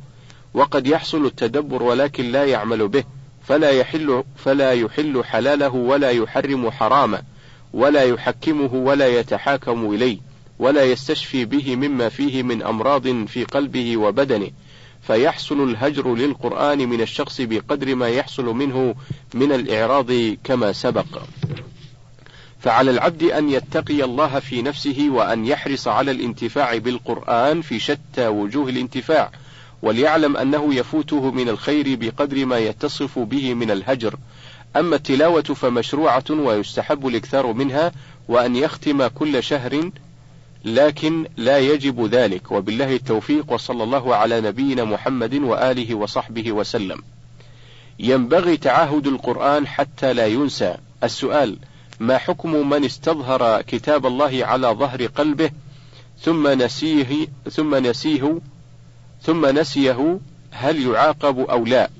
وقد 0.54 0.86
يحصل 0.86 1.26
التدبر 1.26 1.82
ولكن 1.82 2.32
لا 2.32 2.44
يعمل 2.44 2.88
به 2.88 3.04
فلا 3.46 3.70
يحل 3.70 4.24
فلا 4.36 4.72
يحل 4.72 5.24
حلاله 5.24 5.74
ولا 5.74 6.10
يحرم 6.10 6.70
حرامه 6.70 7.22
ولا 7.72 8.02
يحكمه 8.02 8.74
ولا 8.74 9.06
يتحاكم 9.06 9.94
إليه 9.94 10.18
ولا 10.58 10.84
يستشفي 10.84 11.44
به 11.44 11.76
مما 11.76 12.08
فيه 12.08 12.42
من 12.42 12.62
أمراض 12.62 13.26
في 13.26 13.44
قلبه 13.44 13.96
وبدنه. 13.96 14.50
فيحصل 15.08 15.70
الهجر 15.70 16.14
للقرآن 16.14 16.88
من 16.88 17.00
الشخص 17.00 17.40
بقدر 17.40 17.94
ما 17.94 18.08
يحصل 18.08 18.44
منه 18.44 18.94
من 19.34 19.52
الإعراض 19.52 20.12
كما 20.44 20.72
سبق. 20.72 21.22
فعلى 22.60 22.90
العبد 22.90 23.22
أن 23.22 23.50
يتقي 23.50 24.04
الله 24.04 24.38
في 24.38 24.62
نفسه 24.62 25.08
وأن 25.10 25.46
يحرص 25.46 25.88
على 25.88 26.10
الانتفاع 26.10 26.76
بالقرآن 26.78 27.62
في 27.62 27.78
شتى 27.78 28.28
وجوه 28.28 28.68
الانتفاع 28.68 29.30
وليعلم 29.82 30.36
أنه 30.36 30.74
يفوته 30.74 31.30
من 31.30 31.48
الخير 31.48 31.94
بقدر 31.94 32.46
ما 32.46 32.58
يتصف 32.58 33.18
به 33.18 33.54
من 33.54 33.70
الهجر. 33.70 34.14
أما 34.76 34.96
التلاوة 34.96 35.42
فمشروعة 35.42 36.30
ويستحب 36.30 37.06
الإكثار 37.06 37.52
منها 37.52 37.92
وأن 38.28 38.56
يختم 38.56 39.06
كل 39.06 39.42
شهر 39.42 39.90
لكن 40.64 41.26
لا 41.36 41.58
يجب 41.58 42.06
ذلك. 42.06 42.52
وبالله 42.52 42.96
التوفيق 42.96 43.52
وصلى 43.52 43.84
الله 43.84 44.14
على 44.14 44.40
نبينا 44.40 44.84
محمد 44.84 45.34
وآله 45.34 45.94
وصحبه 45.94 46.52
وسلم. 46.52 47.02
ينبغي 47.98 48.56
تعاهد 48.56 49.06
القرآن 49.06 49.66
حتى 49.66 50.12
لا 50.12 50.26
ينسى. 50.26 50.76
السؤال 51.04 51.58
ما 52.00 52.18
حكم 52.18 52.70
من 52.70 52.84
استظهر 52.84 53.62
كتاب 53.62 54.06
الله 54.06 54.46
على 54.46 54.68
ظهر 54.68 55.06
قلبه 55.06 55.50
ثم 56.20 56.48
نسيه 56.48 57.26
ثم 57.50 57.74
نسيه 57.74 58.40
ثم 59.22 59.58
نسيه 59.58 60.20
هل 60.50 60.86
يعاقب 60.86 61.38
أو 61.38 61.64
لا؟ 61.64 61.90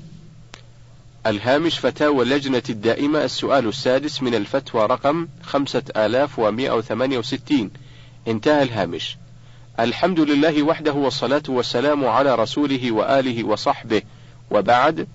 الهامش 1.26 1.78
فتاوى 1.78 2.22
اللجنة 2.22 2.62
الدائمة 2.70 3.24
السؤال 3.24 3.68
السادس 3.68 4.22
من 4.22 4.34
الفتوى 4.34 4.86
رقم 4.86 5.28
5168 5.42 7.70
انتهى 8.28 8.62
الهامش. 8.62 9.16
الحمد 9.80 10.20
لله 10.20 10.62
وحده 10.62 10.92
والصلاة 10.92 11.42
والسلام 11.48 12.06
على 12.06 12.34
رسوله 12.34 12.92
وآله 12.92 13.44
وصحبه. 13.44 14.02
وبعد 14.50 15.06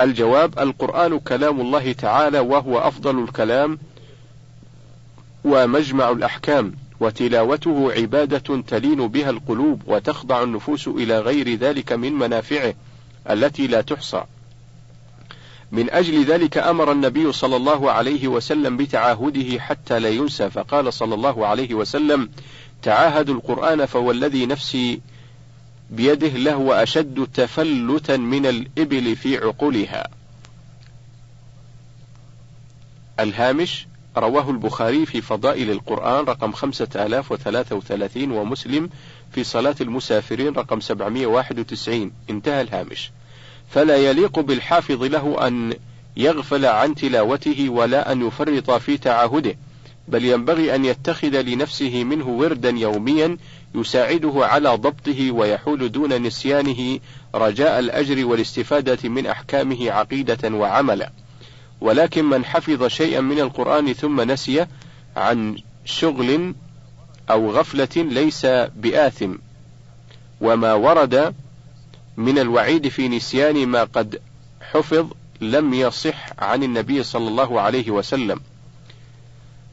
الجواب 0.00 0.58
القرآن 0.58 1.18
كلام 1.18 1.60
الله 1.60 1.92
تعالى 1.92 2.38
وهو 2.38 2.78
أفضل 2.78 3.24
الكلام 3.24 3.78
ومجمع 5.44 6.10
الأحكام 6.10 6.74
وتلاوته 7.00 7.92
عبادة 7.92 8.62
تلين 8.68 9.08
بها 9.08 9.30
القلوب 9.30 9.82
وتخضع 9.86 10.42
النفوس 10.42 10.88
إلى 10.88 11.18
غير 11.18 11.54
ذلك 11.54 11.92
من 11.92 12.12
منافعه 12.12 12.74
التي 13.30 13.66
لا 13.66 13.80
تحصى. 13.80 14.24
من 15.72 15.90
أجل 15.90 16.24
ذلك 16.24 16.58
أمر 16.58 16.92
النبي 16.92 17.32
صلى 17.32 17.56
الله 17.56 17.90
عليه 17.90 18.28
وسلم 18.28 18.76
بتعاهده 18.76 19.60
حتى 19.60 19.98
لا 19.98 20.08
ينسى 20.08 20.50
فقال 20.50 20.92
صلى 20.92 21.14
الله 21.14 21.46
عليه 21.46 21.74
وسلم 21.74 22.28
تعاهدوا 22.82 23.34
القرآن 23.34 23.86
فوالذي 23.86 24.46
نفسي 24.46 25.00
بيده 25.90 26.28
لهو 26.28 26.72
أشد 26.72 27.28
تفلتا 27.34 28.16
من 28.16 28.46
الإبل 28.46 29.16
في 29.16 29.38
عقولها. 29.38 30.08
الهامش 33.20 33.86
رواه 34.16 34.50
البخاري 34.50 35.06
في 35.06 35.20
فضائل 35.20 35.70
القرآن 35.70 36.24
رقم 36.24 36.52
خمسة 36.52 36.88
آلاف 36.96 37.32
وثلاثة 37.32 37.76
وثلاثين 37.76 38.32
ومسلم 38.32 38.90
في 39.32 39.44
صلاة 39.44 39.76
المسافرين 39.80 40.52
رقم 40.52 40.80
سبعمائة 40.80 41.26
واحد 41.26 41.58
وتسعين. 41.58 42.12
انتهى 42.30 42.60
الهامش. 42.60 43.10
فلا 43.74 43.96
يليق 43.96 44.40
بالحافظ 44.40 45.02
له 45.02 45.46
أن 45.46 45.74
يغفل 46.16 46.66
عن 46.66 46.94
تلاوته 46.94 47.68
ولا 47.68 48.12
أن 48.12 48.26
يفرط 48.26 48.70
في 48.70 48.96
تعاهده 48.96 49.56
بل 50.08 50.24
ينبغي 50.24 50.74
أن 50.74 50.84
يتخذ 50.84 51.40
لنفسه 51.40 52.04
منه 52.04 52.28
وردا 52.28 52.70
يوميا 52.70 53.36
يساعده 53.74 54.32
على 54.36 54.68
ضبطه 54.68 55.30
ويحول 55.30 55.92
دون 55.92 56.22
نسيانه 56.22 56.98
رجاء 57.34 57.78
الأجر 57.78 58.26
والاستفادة 58.26 59.08
من 59.08 59.26
أحكامه 59.26 59.90
عقيدة 59.90 60.56
وعملا. 60.56 61.12
ولكن 61.80 62.24
من 62.24 62.44
حفظ 62.44 62.86
شيئا 62.86 63.20
من 63.20 63.38
القرآن 63.40 63.92
ثم 63.92 64.20
نسي 64.20 64.66
عن 65.16 65.56
شغل 65.84 66.54
أو 67.30 67.50
غفلة 67.50 67.88
ليس 67.96 68.46
بآثم 68.76 69.34
وما 70.40 70.72
ورد 70.72 71.34
من 72.16 72.38
الوعيد 72.38 72.88
في 72.88 73.08
نسيان 73.08 73.66
ما 73.66 73.84
قد 73.84 74.20
حفظ 74.60 75.06
لم 75.40 75.74
يصح 75.74 76.26
عن 76.38 76.62
النبي 76.62 77.02
صلى 77.02 77.28
الله 77.28 77.60
عليه 77.60 77.90
وسلم. 77.90 78.40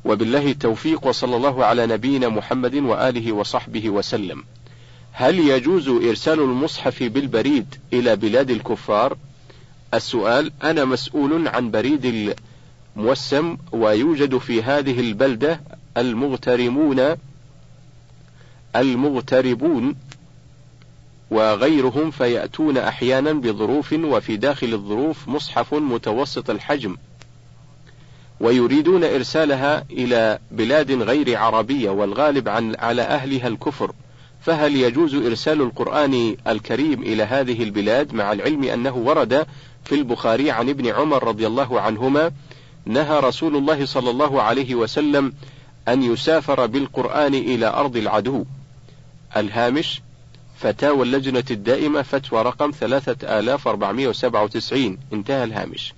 وبالله 0.06 0.52
التوفيق 0.52 1.08
وصلى 1.08 1.36
الله 1.36 1.66
على 1.66 1.88
نبينا 1.88 2.30
محمد 2.30 2.76
وآله 2.76 3.32
وصحبه 3.32 3.90
وسلم. 3.90 4.44
هل 5.12 5.40
يجوز 5.40 5.90
إرسال 5.90 6.40
المصحف 6.40 7.04
بالبريد 7.04 7.76
إلى 7.94 8.16
بلاد 8.16 8.50
الكفار؟ 8.50 9.18
السؤال 9.94 10.52
أنا 10.64 10.86
مسؤول 10.86 11.48
عن 11.48 11.72
بريد 11.72 12.36
الموسم 12.96 13.58
ويوجد 13.72 14.38
في 14.38 14.64
هذه 14.64 15.00
البلدة 15.00 15.62
المغترمون 15.98 17.16
المغتربون 18.76 19.96
وغيرهم 21.32 22.12
فيأتون 22.12 22.78
أحيانا 22.78 23.34
بظروف 23.34 23.94
وفي 23.94 24.38
داخل 24.38 24.74
الظروف 24.74 25.28
مصحف 25.28 25.74
متوسط 25.74 26.50
الحجم. 26.50 26.98
ويريدون 28.40 29.04
إرسالها 29.04 29.86
إلى 29.92 30.40
بلاد 30.52 30.92
غير 30.92 31.38
عربية 31.38 31.90
والغالب 31.90 32.50
عن 32.50 32.76
على 32.76 33.02
أهلها 33.02 33.48
الكفر. 33.48 33.92
فهل 34.42 34.76
يجوز 34.76 35.16
إرسال 35.16 35.62
القرآن 35.62 36.38
الكريم 36.48 37.04
إلى 37.04 37.24
هذه 37.24 37.64
البلاد 37.64 38.14
مع 38.14 38.32
العلم 38.32 38.64
أنه 38.64 38.96
ورد 38.96 39.48
في 39.86 39.96
البخاري 39.96 40.52
عن 40.52 40.70
ابن 40.70 40.88
عمر 40.88 41.24
رضي 41.28 41.48
الله 41.48 41.82
عنهما 41.82 42.32
نهى 42.86 43.20
رسول 43.20 43.56
الله 43.56 43.86
صلى 43.86 44.10
الله 44.10 44.42
عليه 44.42 44.76
وسلم 44.76 45.34
أن 45.88 46.04
يسافر 46.04 46.66
بالقرآن 46.66 47.36
إلى 47.36 47.68
أرض 47.68 47.98
العدو. 47.98 48.46
الهامش 49.38 50.02
فتاوى 50.60 51.04
اللجنة 51.04 51.44
الدائمة 51.52 52.02
فتوى 52.02 52.42
رقم 52.42 52.72
3497 52.72 54.98
انتهى 55.14 55.44
الهامش. 55.44 55.94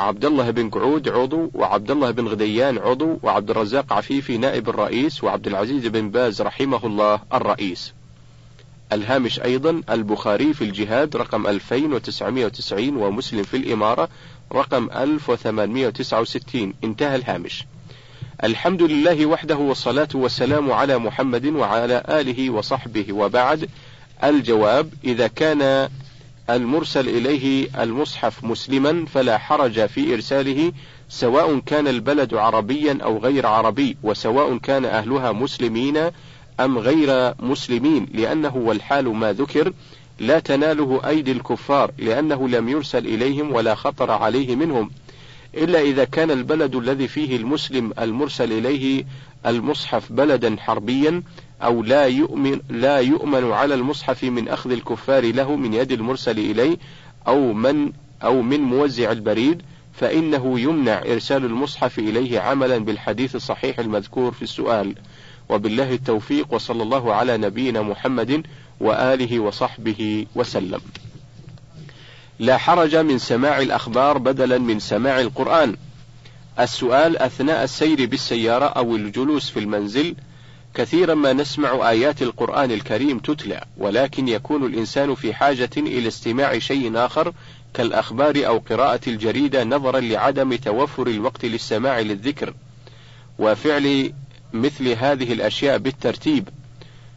عبد 0.00 0.24
الله 0.24 0.50
بن 0.50 0.70
قعود 0.70 1.08
عضو 1.08 1.50
وعبد 1.54 1.90
الله 1.90 2.10
بن 2.10 2.28
غديان 2.28 2.78
عضو 2.78 3.18
وعبد 3.22 3.50
الرزاق 3.50 3.92
عفيفي 3.92 4.38
نائب 4.38 4.68
الرئيس 4.68 5.24
وعبد 5.24 5.46
العزيز 5.46 5.86
بن 5.86 6.10
باز 6.10 6.42
رحمه 6.42 6.86
الله 6.86 7.20
الرئيس. 7.34 7.92
الهامش 8.92 9.40
أيضا 9.40 9.82
البخاري 9.90 10.52
في 10.52 10.64
الجهاد 10.64 11.16
رقم 11.16 11.46
2990 11.46 12.96
ومسلم 12.96 13.42
في 13.42 13.56
الإمارة 13.56 14.08
رقم 14.52 14.90
1869 14.90 16.74
انتهى 16.84 17.16
الهامش. 17.16 17.64
الحمد 18.42 18.82
لله 18.82 19.26
وحده 19.26 19.56
والصلاة 19.56 20.08
والسلام 20.14 20.72
على 20.72 20.98
محمد 20.98 21.46
وعلى 21.46 22.02
آله 22.08 22.50
وصحبه. 22.50 23.12
وبعد 23.12 23.68
الجواب 24.24 24.88
إذا 25.04 25.26
كان 25.26 25.88
المرسل 26.50 27.08
إليه 27.08 27.68
المصحف 27.82 28.44
مسلما 28.44 29.06
فلا 29.06 29.38
حرج 29.38 29.86
في 29.86 30.14
إرساله 30.14 30.72
سواء 31.08 31.58
كان 31.58 31.88
البلد 31.88 32.34
عربيا 32.34 32.98
أو 33.02 33.18
غير 33.18 33.46
عربي 33.46 33.96
وسواء 34.02 34.56
كان 34.56 34.84
أهلها 34.84 35.32
مسلمين 35.32 35.96
أم 36.60 36.78
غير 36.78 37.34
مسلمين 37.38 38.06
لأنه 38.14 38.56
والحال 38.56 39.08
ما 39.08 39.32
ذكر 39.32 39.72
لا 40.18 40.38
تناله 40.38 41.00
أيدي 41.06 41.32
الكفار 41.32 41.90
لأنه 41.98 42.48
لم 42.48 42.68
يرسل 42.68 43.06
إليهم 43.06 43.52
ولا 43.52 43.74
خطر 43.74 44.10
عليه 44.10 44.56
منهم. 44.56 44.90
إلا 45.56 45.80
إذا 45.80 46.04
كان 46.04 46.30
البلد 46.30 46.74
الذي 46.74 47.08
فيه 47.08 47.36
المسلم 47.36 47.92
المرسل 47.98 48.52
إليه 48.52 49.04
المصحف 49.46 50.12
بلدا 50.12 50.56
حربيا 50.58 51.22
أو 51.62 51.82
لا 51.82 52.04
يؤمن 52.06 52.60
لا 52.70 52.98
يؤمن 52.98 53.52
على 53.52 53.74
المصحف 53.74 54.24
من 54.24 54.48
أخذ 54.48 54.72
الكفار 54.72 55.32
له 55.32 55.56
من 55.56 55.74
يد 55.74 55.92
المرسل 55.92 56.38
إليه 56.38 56.76
أو 57.26 57.52
من 57.52 57.92
أو 58.22 58.42
من 58.42 58.60
موزع 58.60 59.12
البريد 59.12 59.62
فإنه 59.92 60.60
يمنع 60.60 60.98
إرسال 60.98 61.44
المصحف 61.44 61.98
إليه 61.98 62.40
عملا 62.40 62.78
بالحديث 62.78 63.36
الصحيح 63.36 63.78
المذكور 63.78 64.32
في 64.32 64.42
السؤال 64.42 64.94
وبالله 65.48 65.92
التوفيق 65.92 66.54
وصلى 66.54 66.82
الله 66.82 67.14
على 67.14 67.36
نبينا 67.36 67.82
محمد 67.82 68.46
وآله 68.80 69.40
وصحبه 69.40 70.26
وسلم. 70.34 70.80
لا 72.38 72.56
حرج 72.58 72.96
من 72.96 73.18
سماع 73.18 73.58
الأخبار 73.58 74.18
بدلا 74.18 74.58
من 74.58 74.78
سماع 74.78 75.20
القرآن. 75.20 75.76
السؤال 76.60 77.16
أثناء 77.16 77.64
السير 77.64 78.06
بالسيارة 78.06 78.64
أو 78.64 78.96
الجلوس 78.96 79.50
في 79.50 79.60
المنزل 79.60 80.14
كثيرا 80.74 81.14
ما 81.14 81.32
نسمع 81.32 81.90
آيات 81.90 82.22
القرآن 82.22 82.70
الكريم 82.70 83.18
تتلى، 83.18 83.64
ولكن 83.76 84.28
يكون 84.28 84.66
الإنسان 84.66 85.14
في 85.14 85.34
حاجة 85.34 85.70
إلى 85.76 86.08
استماع 86.08 86.58
شيء 86.58 86.96
آخر 86.96 87.32
كالأخبار 87.74 88.46
أو 88.46 88.58
قراءة 88.58 89.00
الجريدة 89.06 89.64
نظرا 89.64 90.00
لعدم 90.00 90.56
توفر 90.56 91.06
الوقت 91.06 91.44
للسماع 91.44 92.00
للذكر، 92.00 92.54
وفعل 93.38 94.12
مثل 94.52 94.88
هذه 94.88 95.32
الأشياء 95.32 95.78
بالترتيب، 95.78 96.48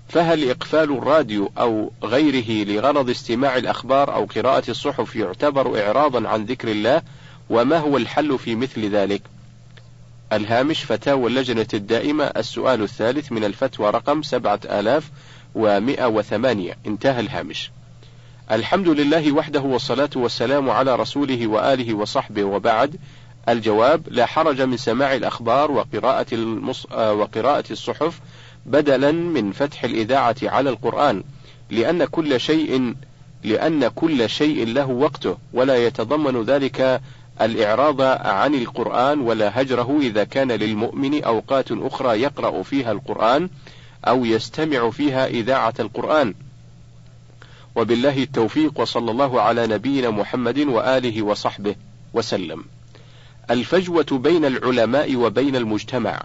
فهل 0.09 0.49
إقفال 0.49 0.97
الراديو 0.97 1.51
أو 1.57 1.91
غيره 2.03 2.65
لغرض 2.65 3.09
استماع 3.09 3.57
الأخبار 3.57 4.15
أو 4.15 4.25
قراءة 4.25 4.71
الصحف 4.71 5.15
يعتبر 5.15 5.85
إعراضا 5.85 6.27
عن 6.29 6.45
ذكر 6.45 6.67
الله؟ 6.67 7.01
وما 7.49 7.77
هو 7.77 7.97
الحل 7.97 8.39
في 8.39 8.55
مثل 8.55 8.89
ذلك؟ 8.89 9.21
الهامش 10.33 10.83
فتاوى 10.83 11.29
اللجنة 11.29 11.67
الدائمة 11.73 12.23
السؤال 12.23 12.81
الثالث 12.81 13.31
من 13.31 13.43
الفتوى 13.43 13.89
رقم 13.89 14.21
سبعة 14.21 14.59
آلاف 14.65 15.11
ومئة 15.55 16.05
وثمانية 16.05 16.77
انتهى 16.87 17.19
الهامش 17.19 17.71
الحمد 18.51 18.87
لله 18.87 19.31
وحده 19.31 19.59
والصلاة 19.59 20.09
والسلام 20.15 20.69
على 20.69 20.95
رسوله 20.95 21.47
وآله 21.47 21.93
وصحبه 21.93 22.43
وبعد 22.43 22.95
الجواب 23.49 24.01
لا 24.07 24.25
حرج 24.25 24.61
من 24.61 24.77
سماع 24.77 25.15
الأخبار 25.15 25.71
وقراءة, 25.71 26.25
المص... 26.33 26.85
وقراءة 26.91 27.63
الصحف 27.71 28.19
بدلا 28.67 29.11
من 29.11 29.51
فتح 29.51 29.83
الإذاعة 29.83 30.35
على 30.43 30.69
القرآن 30.69 31.23
لأن 31.69 32.05
كل 32.05 32.39
شيء 32.39 32.95
لأن 33.43 33.87
كل 33.87 34.29
شيء 34.29 34.67
له 34.67 34.85
وقته 34.85 35.37
ولا 35.53 35.85
يتضمن 35.85 36.43
ذلك 36.43 37.01
الإعراض 37.41 38.01
عن 38.25 38.55
القرآن 38.55 39.19
ولا 39.19 39.61
هجره 39.61 39.97
إذا 40.01 40.23
كان 40.23 40.51
للمؤمن 40.51 41.23
أوقات 41.23 41.71
أخرى 41.71 42.21
يقرأ 42.21 42.63
فيها 42.63 42.91
القرآن 42.91 43.49
أو 44.07 44.25
يستمع 44.25 44.89
فيها 44.89 45.27
إذاعة 45.27 45.73
القرآن. 45.79 46.33
وبالله 47.75 48.23
التوفيق 48.23 48.79
وصلى 48.79 49.11
الله 49.11 49.41
على 49.41 49.67
نبينا 49.67 50.09
محمد 50.09 50.59
وآله 50.59 51.21
وصحبه 51.21 51.75
وسلم. 52.13 52.63
الفجوة 53.51 54.05
بين 54.11 54.45
العلماء 54.45 55.15
وبين 55.15 55.55
المجتمع. 55.55 56.21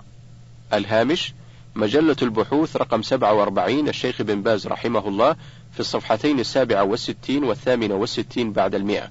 الهامش 0.72 1.35
مجلة 1.75 2.17
البحوث 2.23 2.77
رقم 2.77 3.03
47 3.03 3.89
الشيخ 3.89 4.23
بن 4.23 4.43
باز 4.43 4.67
رحمه 4.67 5.09
الله 5.09 5.37
في 5.73 5.81
الصفحتين 5.81 6.41
السابعة 6.41 6.85
والستين 6.85 7.45
والثامنة 7.45 7.95
والستين 7.95 8.53
بعد 8.53 8.75
المئة. 8.75 9.11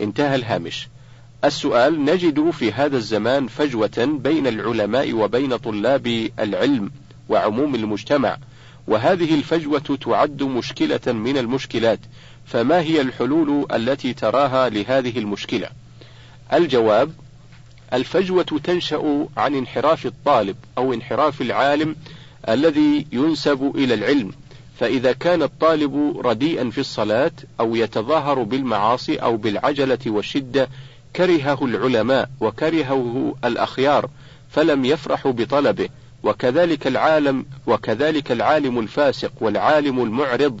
انتهى 0.00 0.34
الهامش. 0.34 0.88
السؤال 1.44 2.04
نجد 2.04 2.50
في 2.50 2.72
هذا 2.72 2.96
الزمان 2.96 3.46
فجوة 3.46 4.18
بين 4.22 4.46
العلماء 4.46 5.12
وبين 5.12 5.56
طلاب 5.56 6.30
العلم 6.38 6.90
وعموم 7.28 7.74
المجتمع، 7.74 8.36
وهذه 8.86 9.34
الفجوة 9.34 9.98
تعد 10.00 10.42
مشكلة 10.42 11.12
من 11.12 11.38
المشكلات، 11.38 12.00
فما 12.46 12.80
هي 12.80 13.00
الحلول 13.00 13.66
التي 13.72 14.14
تراها 14.14 14.68
لهذه 14.68 15.18
المشكلة؟ 15.18 15.68
الجواب: 16.52 17.12
الفجوة 17.92 18.60
تنشأ 18.64 19.26
عن 19.36 19.54
انحراف 19.54 20.06
الطالب 20.06 20.56
أو 20.78 20.92
انحراف 20.92 21.40
العالم 21.40 21.96
الذي 22.48 23.06
ينسب 23.12 23.72
إلى 23.74 23.94
العلم، 23.94 24.32
فإذا 24.80 25.12
كان 25.12 25.42
الطالب 25.42 26.20
رديئا 26.24 26.70
في 26.70 26.78
الصلاة 26.78 27.32
أو 27.60 27.76
يتظاهر 27.76 28.42
بالمعاصي 28.42 29.16
أو 29.16 29.36
بالعجلة 29.36 29.98
والشدة 30.06 30.68
كرهه 31.16 31.64
العلماء 31.64 32.30
وكرهه 32.40 33.34
الأخيار 33.44 34.10
فلم 34.50 34.84
يفرحوا 34.84 35.32
بطلبه. 35.32 35.88
وكذلك 36.22 36.86
العالم 36.86 37.46
وكذلك 37.66 38.32
العالم 38.32 38.78
الفاسق 38.78 39.32
والعالم 39.40 40.02
المعرض 40.02 40.60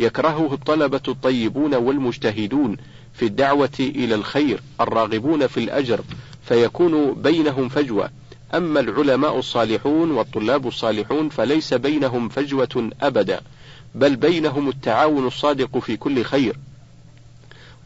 يكرهه 0.00 0.54
الطلبة 0.54 1.00
الطيبون 1.08 1.74
والمجتهدون 1.74 2.76
في 3.14 3.24
الدعوة 3.24 3.70
إلى 3.80 4.14
الخير 4.14 4.60
الراغبون 4.80 5.46
في 5.46 5.56
الأجر 5.60 6.00
فيكون 6.44 7.14
بينهم 7.14 7.68
فجوة. 7.68 8.10
أما 8.54 8.80
العلماء 8.80 9.38
الصالحون 9.38 10.10
والطلاب 10.10 10.66
الصالحون 10.66 11.28
فليس 11.28 11.74
بينهم 11.74 12.28
فجوة 12.28 12.90
أبدا 13.02 13.40
بل 13.94 14.16
بينهم 14.16 14.68
التعاون 14.68 15.26
الصادق 15.26 15.78
في 15.78 15.96
كل 15.96 16.22
خير. 16.22 16.56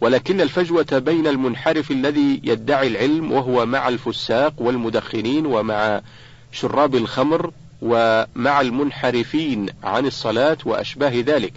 ولكن 0.00 0.40
الفجوة 0.40 0.98
بين 0.98 1.26
المنحرف 1.26 1.90
الذي 1.90 2.40
يدعي 2.44 2.86
العلم 2.86 3.32
وهو 3.32 3.66
مع 3.66 3.88
الفساق 3.88 4.54
والمدخنين 4.58 5.46
ومع 5.46 6.00
شراب 6.52 6.94
الخمر 6.94 7.50
ومع 7.82 8.60
المنحرفين 8.60 9.66
عن 9.84 10.06
الصلاة 10.06 10.58
وأشباه 10.64 11.12
ذلك، 11.26 11.52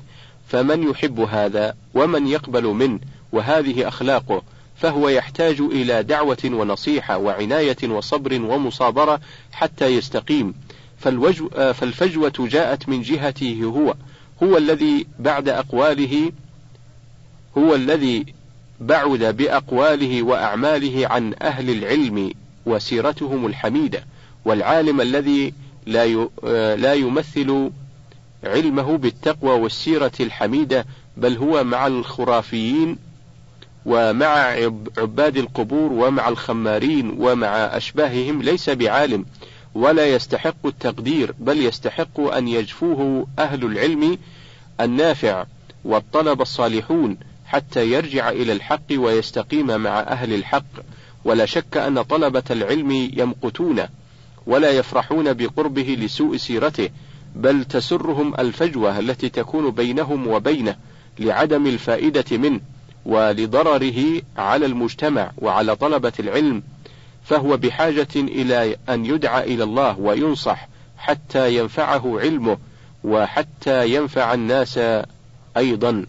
فمن 0.48 0.90
يحب 0.90 1.20
هذا 1.20 1.76
ومن 1.94 2.28
يقبل 2.28 2.64
منه 2.64 3.00
وهذه 3.32 3.88
أخلاقه. 3.88 4.42
فهو 4.82 5.10
يحتاج 5.10 5.62
إلى 5.62 6.04
دعوة 6.04 6.38
ونصيحة 6.46 7.17
وعناية 7.17 7.78
وصبر 7.84 8.41
ومصابرة 8.41 9.20
حتى 9.52 9.86
يستقيم. 9.86 10.54
فالفجوة 11.54 12.34
جاءت 12.39 12.89
من 12.89 13.02
جهته 13.02 13.63
هو. 13.63 13.96
هو 14.44 14.58
الذي 14.58 15.08
بعد 15.20 15.50
أقواله 15.50 16.32
هو 17.58 17.76
الذي 17.76 18.26
بعد 18.80 19.24
بأقواله 19.24 20.24
وأعماله 20.24 21.08
عن 21.08 21.34
أهل 21.41 21.70
العلم 21.70 22.34
وسيرتهم 22.65 23.46
الحميدة 23.46 24.04
والعالم 24.46 25.02
الذي 25.02 25.54
لا 25.86 26.28
لا 26.76 26.94
يمثل 26.94 27.72
علمه 28.44 28.98
بالتقوى 28.98 29.52
والسيرة 29.60 30.12
الحميدة 30.20 30.86
بل 31.17 31.38
هو 31.38 31.63
مع 31.63 31.88
الخرافيين 31.88 33.11
ومع 33.86 34.56
عباد 34.98 35.38
القبور 35.38 35.91
ومع 35.94 36.30
الخمارين 36.30 37.15
ومع 37.20 37.48
أشباههم 37.48 38.41
ليس 38.41 38.70
بعالم 38.70 39.26
ولا 39.76 40.06
يستحق 40.06 40.65
التقدير 40.65 41.34
بل 41.39 41.65
يستحق 41.65 42.20
أن 42.20 42.48
يجفوه 42.48 43.28
أهل 43.39 43.65
العلم 43.65 44.17
النافع 44.82 45.46
والطلب 45.86 46.41
الصالحون 46.41 47.17
حتى 47.46 47.91
يرجع 47.91 48.30
إلى 48.30 48.54
الحق 48.54 48.91
ويستقيم 48.91 49.82
مع 49.82 50.00
أهل 50.00 50.34
الحق. 50.34 50.65
ولا 51.26 51.46
شك 51.46 51.78
أن 51.78 52.02
طلبة 52.02 52.44
العلم 52.52 52.91
يمقتون 52.91 53.82
ولا 54.48 54.72
يفرحون 54.72 55.34
بقربه 55.34 55.98
لسوء 56.00 56.38
سيرته 56.38 56.89
بل 57.36 57.65
تسرهم 57.65 58.34
الفجوة 58.39 59.00
التي 59.00 59.30
تكون 59.30 59.72
بينهم 59.72 60.28
وبينه 60.28 60.76
لعدم 61.20 61.67
الفائدة 61.67 62.38
منه. 62.38 62.60
ولضرره 63.06 64.22
على 64.38 64.66
المجتمع 64.66 65.32
وعلى 65.38 65.76
طلبة 65.76 66.14
العلم 66.20 66.64
فهو 67.24 67.58
بحاجة 67.58 68.08
إلى 68.16 68.76
أن 68.90 69.06
يدعى 69.06 69.54
إلى 69.54 69.64
الله 69.64 70.00
وينصح 70.00 70.68
حتى 70.98 71.58
ينفعه 71.58 72.20
علمه 72.20 72.58
وحتى 73.04 73.90
ينفع 73.96 74.34
الناس 74.34 74.80
أيضا. 75.58 76.06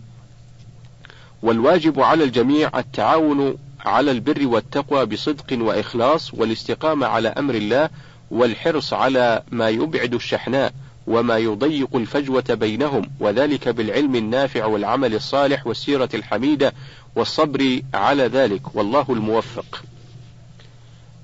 والواجب 1.43 2.01
على 2.01 2.25
الجميع 2.25 2.79
التعاون 2.79 3.59
على 3.81 4.11
البر 4.11 4.47
والتقوى 4.47 5.07
بصدق 5.07 5.59
وإخلاص 5.61 6.35
والاستقامة 6.35 7.07
على 7.07 7.29
أمر 7.29 7.55
الله 7.55 7.91
والحرص 8.31 8.93
على 8.93 9.43
ما 9.51 9.69
يبعد 9.69 10.15
الشحناء. 10.15 10.73
وما 11.07 11.38
يضيق 11.38 11.97
الفجوة 11.97 12.45
بينهم 12.51 13.11
وذلك 13.21 13.69
بالعلم 13.69 14.17
النافع 14.17 14.65
والعمل 14.65 15.15
الصالح 15.15 15.67
والسيرة 15.67 16.09
الحميدة 16.15 16.73
والصبر 17.17 17.81
على 17.95 18.23
ذلك 18.23 18.77
والله 18.77 19.07
الموفق. 19.09 19.85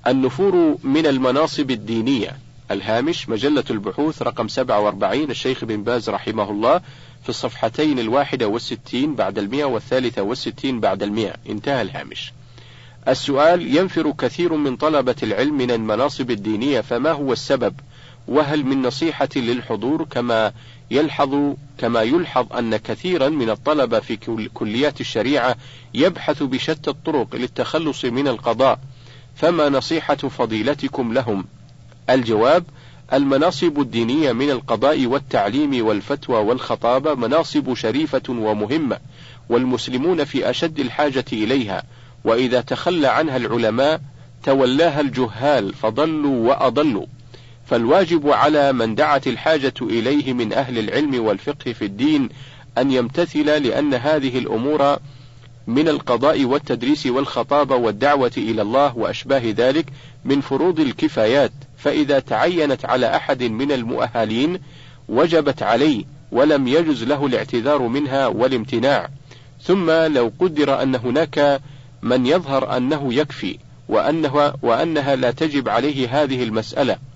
النفور 0.07 0.77
من 0.83 1.05
المناصب 1.05 1.71
الدينية. 1.71 2.37
الهامش 2.71 3.29
مجلة 3.29 3.63
البحوث 3.69 4.21
رقم 4.21 4.47
47 4.47 5.31
الشيخ 5.31 5.65
بن 5.65 5.83
باز 5.83 6.09
رحمه 6.09 6.51
الله 6.51 6.81
في 7.23 7.29
الصفحتين 7.29 7.99
الواحدة 7.99 8.47
والستين 8.47 9.15
بعد 9.15 9.37
المئة 9.37 9.63
والثالثة 9.63 10.21
والستين 10.21 10.79
بعد 10.79 11.03
المئة. 11.03 11.33
انتهى 11.49 11.81
الهامش. 11.81 12.33
السؤال 13.07 13.77
ينفر 13.77 14.11
كثير 14.11 14.53
من 14.53 14.75
طلبة 14.75 15.15
العلم 15.23 15.57
من 15.57 15.71
المناصب 15.71 16.31
الدينية 16.31 16.81
فما 16.81 17.11
هو 17.11 17.33
السبب؟ 17.33 17.73
وهل 18.29 18.63
من 18.63 18.81
نصيحة 18.81 19.29
للحضور 19.35 20.03
كما 20.03 20.51
يلحظ 20.91 21.53
كما 21.77 22.01
يلحظ 22.01 22.53
أن 22.53 22.77
كثيرا 22.77 23.29
من 23.29 23.49
الطلبة 23.49 23.99
في 23.99 24.17
كليات 24.53 25.01
الشريعة 25.01 25.55
يبحث 25.93 26.43
بشتى 26.43 26.89
الطرق 26.89 27.35
للتخلص 27.35 28.05
من 28.05 28.27
القضاء 28.27 28.79
فما 29.35 29.69
نصيحة 29.69 30.15
فضيلتكم 30.15 31.13
لهم؟ 31.13 31.45
الجواب 32.09 32.63
المناصب 33.13 33.79
الدينية 33.79 34.31
من 34.31 34.49
القضاء 34.49 35.05
والتعليم 35.05 35.85
والفتوى 35.85 36.37
والخطابة 36.37 37.13
مناصب 37.13 37.73
شريفة 37.73 38.21
ومهمة 38.29 38.97
والمسلمون 39.49 40.23
في 40.23 40.49
أشد 40.49 40.79
الحاجة 40.79 41.25
إليها 41.33 41.83
وإذا 42.23 42.61
تخلى 42.61 43.07
عنها 43.07 43.37
العلماء 43.37 44.01
تولاها 44.43 45.01
الجهال 45.01 45.73
فضلوا 45.73 46.49
وأضلوا. 46.49 47.05
فالواجب 47.69 48.29
على 48.29 48.73
من 48.73 48.95
دعت 48.95 49.27
الحاجة 49.27 49.73
إليه 49.81 50.33
من 50.33 50.53
أهل 50.53 50.79
العلم 50.79 51.25
والفقه 51.25 51.73
في 51.73 51.85
الدين 51.85 52.29
أن 52.77 52.91
يمتثل 52.91 53.45
لأن 53.45 53.93
هذه 53.93 54.37
الأمور 54.37 54.97
من 55.67 55.87
القضاء 55.87 56.45
والتدريس 56.45 57.07
والخطابة 57.07 57.75
والدعوة 57.75 58.31
إلى 58.37 58.61
الله 58.61 58.97
وأشباه 58.97 59.41
ذلك 59.45 59.85
من 60.25 60.41
فروض 60.41 60.79
الكفايات. 60.79 61.51
فإذا 61.77 62.19
تعينت 62.19 62.85
على 62.85 63.15
أحد 63.15 63.43
من 63.43 63.71
المؤهلين 63.71 64.59
وجبت 65.09 65.63
عليه 65.63 66.03
ولم 66.31 66.67
يجز 66.67 67.03
له 67.03 67.25
الاعتذار 67.25 67.81
منها 67.81 68.27
والامتناع. 68.27 69.09
ثم 69.63 69.91
لو 69.91 70.31
قدر 70.39 70.83
أن 70.83 70.95
هناك 70.95 71.61
من 72.01 72.25
يظهر 72.25 72.77
أنه 72.77 73.13
يكفي 73.13 73.57
وأنه 73.89 74.53
وأنها 74.61 75.15
لا 75.15 75.31
تجب 75.31 75.69
عليه 75.69 76.23
هذه 76.23 76.43
المسألة. 76.43 77.08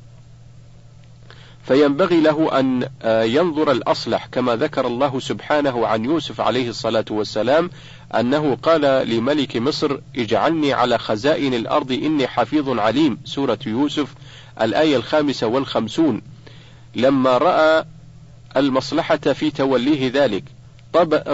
فينبغي 1.63 2.21
له 2.21 2.59
أن 2.59 2.89
آه، 3.01 3.23
ينظر 3.23 3.71
الأصلح 3.71 4.25
كما 4.25 4.55
ذكر 4.55 4.87
الله 4.87 5.19
سبحانه 5.19 5.87
عن 5.87 6.05
يوسف 6.05 6.41
عليه 6.41 6.69
الصلاة 6.69 7.05
والسلام 7.09 7.69
أنه 8.15 8.55
قال 8.55 9.09
لملك 9.09 9.57
مصر 9.57 9.97
اجعلني 10.17 10.73
على 10.73 10.97
خزائن 10.97 11.53
الأرض 11.53 11.91
إني 11.91 12.27
حفيظ 12.27 12.79
عليم. 12.79 13.17
سورة 13.25 13.59
يوسف 13.67 14.13
الآية 14.61 14.95
الخامسة 14.95 15.47
والخمسون. 15.47 16.21
لما 16.95 17.37
رأى 17.37 17.85
المصلحة 18.57 19.17
في 19.17 19.51
توليه 19.51 20.11
ذلك 20.13 20.43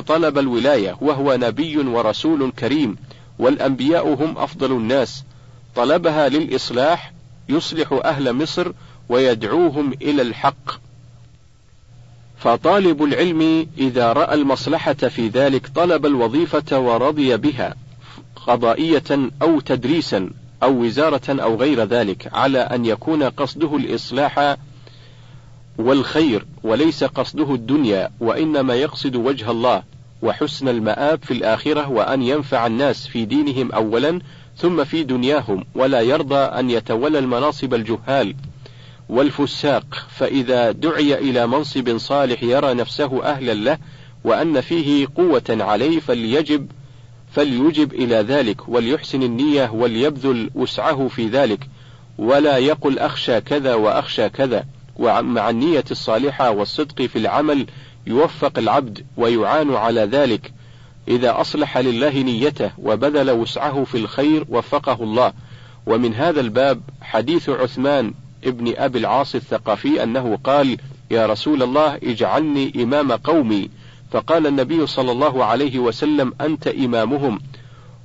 طلب 0.08 0.38
الولاية 0.38 0.98
وهو 1.02 1.36
نبي 1.36 1.78
ورسول 1.78 2.52
كريم 2.52 2.96
والأنبياء 3.40 4.08
هم 4.08 4.38
أفضل 4.38 4.72
الناس 4.72 5.24
طلبها 5.76 6.30
للإصلاح 6.30 7.14
يصلح 7.50 8.00
أهل 8.06 8.34
مصر 8.34 8.72
ويدعوهم 9.10 9.94
إلى 9.94 10.22
الحق. 10.22 10.72
فطالب 12.38 13.04
العلم 13.04 13.68
إذا 13.78 14.14
رأى 14.14 14.34
المصلحة 14.34 14.94
في 14.94 15.28
ذلك 15.28 15.68
طلب 15.68 16.06
الوظيفة 16.06 16.80
ورضي 16.80 17.38
بها 17.38 17.76
قضائية 18.36 19.30
أو 19.42 19.60
تدريسا 19.60 20.30
أو 20.64 20.82
وزارة 20.82 21.42
أو 21.42 21.56
غير 21.56 21.84
ذلك 21.84 22.30
على 22.34 22.60
أن 22.60 22.86
يكون 22.86 23.24
قصده 23.24 23.76
الإصلاح 23.76 24.58
والخير 25.78 26.46
وليس 26.64 27.04
قصده 27.04 27.54
الدنيا 27.54 28.12
وإنما 28.20 28.76
يقصد 28.76 29.16
وجه 29.16 29.52
الله 29.52 29.84
وحسن 30.22 30.68
المآب 30.68 31.20
في 31.24 31.32
الآخرة 31.32 31.90
وأن 31.90 32.24
ينفع 32.24 32.68
الناس 32.68 33.08
في 33.08 33.26
دينهم 33.26 33.72
أولا 33.72 34.22
ثم 34.58 34.84
في 34.84 35.04
دنياهم 35.04 35.66
ولا 35.76 36.02
يرضى 36.02 36.36
أن 36.36 36.70
يتولى 36.70 37.20
المناصب 37.20 37.74
الجهال. 37.74 38.36
والفساق 39.10 40.08
فإذا 40.10 40.72
دعي 40.72 41.14
إلى 41.14 41.48
منصب 41.48 41.98
صالح 41.98 42.44
يرى 42.44 42.74
نفسه 42.74 43.24
أهلا 43.24 43.54
له 43.54 43.78
وأن 44.24 44.62
فيه 44.62 45.08
قوة 45.16 45.44
عليه 45.50 46.00
فليجب 46.00 46.72
فليجب 47.32 47.94
إلى 47.94 48.16
ذلك 48.16 48.70
وليحسن 48.70 49.24
النية 49.24 49.72
وليبذل 49.72 50.50
وسعه 50.56 51.08
في 51.08 51.28
ذلك. 51.28 51.68
ولا 52.18 52.58
يقل 52.58 53.00
أخشى 53.00 53.42
كذا 53.42 53.74
وأخشى 53.74 54.30
كذا. 54.30 54.66
ومع 54.96 55.50
النية 55.50 55.84
الصالحة 55.92 56.52
والصدق 56.52 57.02
في 57.02 57.16
العمل 57.16 57.66
يوفق 58.08 58.60
العبد 58.60 59.06
ويعان 59.18 59.74
على 59.74 60.02
ذلك. 60.02 60.54
إذا 61.08 61.42
أصلح 61.42 61.78
لله 61.78 62.22
نيته 62.22 62.72
وبذل 62.78 63.32
وسعه 63.32 63.84
في 63.84 63.98
الخير 63.98 64.46
وفقه 64.50 65.04
الله. 65.04 65.34
ومن 65.86 66.14
هذا 66.14 66.42
الباب 66.42 66.82
حديث 67.02 67.50
عثمان 67.50 68.14
ابن 68.44 68.74
أبي 68.78 69.00
العاص 69.00 69.36
الثقفي 69.36 70.04
أنه 70.04 70.40
قال 70.44 70.78
يا 71.12 71.26
رسول 71.26 71.64
الله 71.64 71.96
اجعلني 71.96 72.84
إمام 72.84 73.12
قومي. 73.12 73.70
فقال 74.12 74.48
النبي 74.48 74.88
صلى 74.88 75.12
الله 75.12 75.46
عليه 75.46 75.80
وسلم 75.80 76.34
أنت 76.42 76.68
إمامهم. 76.68 77.40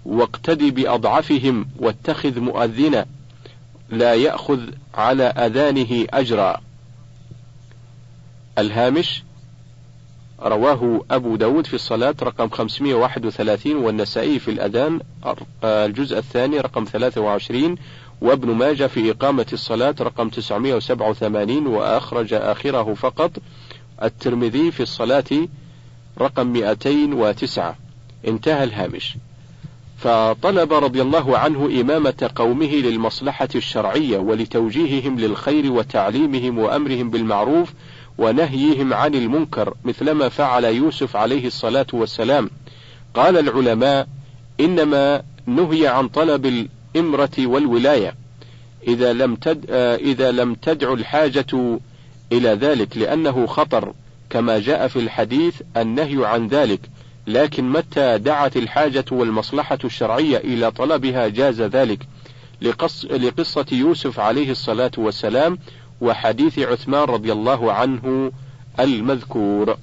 واقتدي 0.04 0.70
بأضعفهم 0.70 1.66
واتخذ 1.78 2.40
مؤذنا 2.40 3.06
لا 3.90 4.14
يأخذ 4.14 4.60
على 4.94 5.24
أذانه 5.24 6.06
أجرا. 6.10 6.60
الهامش 8.58 9.22
رواه 10.42 11.04
أبو 11.10 11.36
داود 11.36 11.66
في 11.66 11.74
الصلاة 11.74 12.14
رقم 12.22 12.48
531 12.48 13.76
والنسائي 13.76 14.38
في 14.38 14.50
الأذان 14.50 15.00
الجزء 15.64 16.18
الثاني 16.18 16.60
رقم 16.60 16.84
23 16.84 17.76
وابن 18.20 18.50
ماجه 18.50 18.86
في 18.86 19.10
إقامة 19.10 19.46
الصلاة 19.52 19.94
رقم 20.00 20.28
987 20.28 21.66
وأخرج 21.66 22.34
آخره 22.34 22.94
فقط. 22.94 23.30
الترمذي 24.02 24.70
في 24.70 24.82
الصلاة 24.82 25.48
رقم 26.18 26.46
209 26.46 27.76
انتهى 28.28 28.64
الهامش. 28.64 29.16
فطلب 29.98 30.72
رضي 30.72 31.02
الله 31.02 31.38
عنه 31.38 31.80
إمامة 31.80 32.30
قومه 32.34 32.66
للمصلحة 32.66 33.48
الشرعية 33.54 34.18
ولتوجيههم 34.18 35.18
للخير 35.18 35.72
وتعليمهم 35.72 36.58
وأمرهم 36.58 37.10
بالمعروف 37.10 37.72
ونهيهم 38.18 38.94
عن 38.94 39.14
المنكر 39.14 39.74
مثلما 39.84 40.28
فعل 40.28 40.64
يوسف 40.64 41.16
عليه 41.16 41.46
الصلاة 41.46 41.86
والسلام. 41.92 42.50
قال 43.14 43.38
العلماء 43.38 44.08
إنما 44.60 45.22
نهي 45.46 45.86
عن 45.86 46.08
طلب 46.08 46.68
الإمرة 46.94 47.30
والولاية. 47.38 48.14
إذا 48.88 49.12
لم 49.12 49.36
تد 49.36 49.70
إذا 50.00 50.32
لم 50.32 50.54
تدع 50.54 50.92
الحاجة 50.92 51.78
إلى 52.32 52.48
ذلك 52.48 52.96
لأنه 52.96 53.46
خطر 53.46 53.92
كما 54.30 54.58
جاء 54.58 54.88
في 54.88 54.98
الحديث 54.98 55.62
النهي 55.76 56.26
عن 56.26 56.48
ذلك. 56.48 56.80
لكن 57.26 57.70
متى 57.70 58.18
دعت 58.18 58.56
الحاجة 58.56 59.04
والمصلحة 59.12 59.78
الشرعية 59.84 60.36
إلى 60.36 60.70
طلبها 60.70 61.28
جاز 61.28 61.62
ذلك؟ 61.62 62.06
لقص 62.62 63.04
لقصة 63.04 63.66
يوسف 63.72 64.20
عليه 64.20 64.50
الصلاة 64.50 64.90
والسلام 64.98 65.58
وحديث 66.00 66.58
عثمان 66.58 67.02
رضي 67.02 67.32
الله 67.32 67.72
عنه 67.72 68.32
المذكور. 68.80 69.76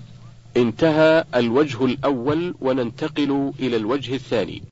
انتهى 0.58 1.26
الوجه 1.36 1.86
الأول 1.86 2.56
وننتقل 2.62 3.52
إلى 3.60 3.78
الوجه 3.78 4.16
الثاني. 4.16 4.64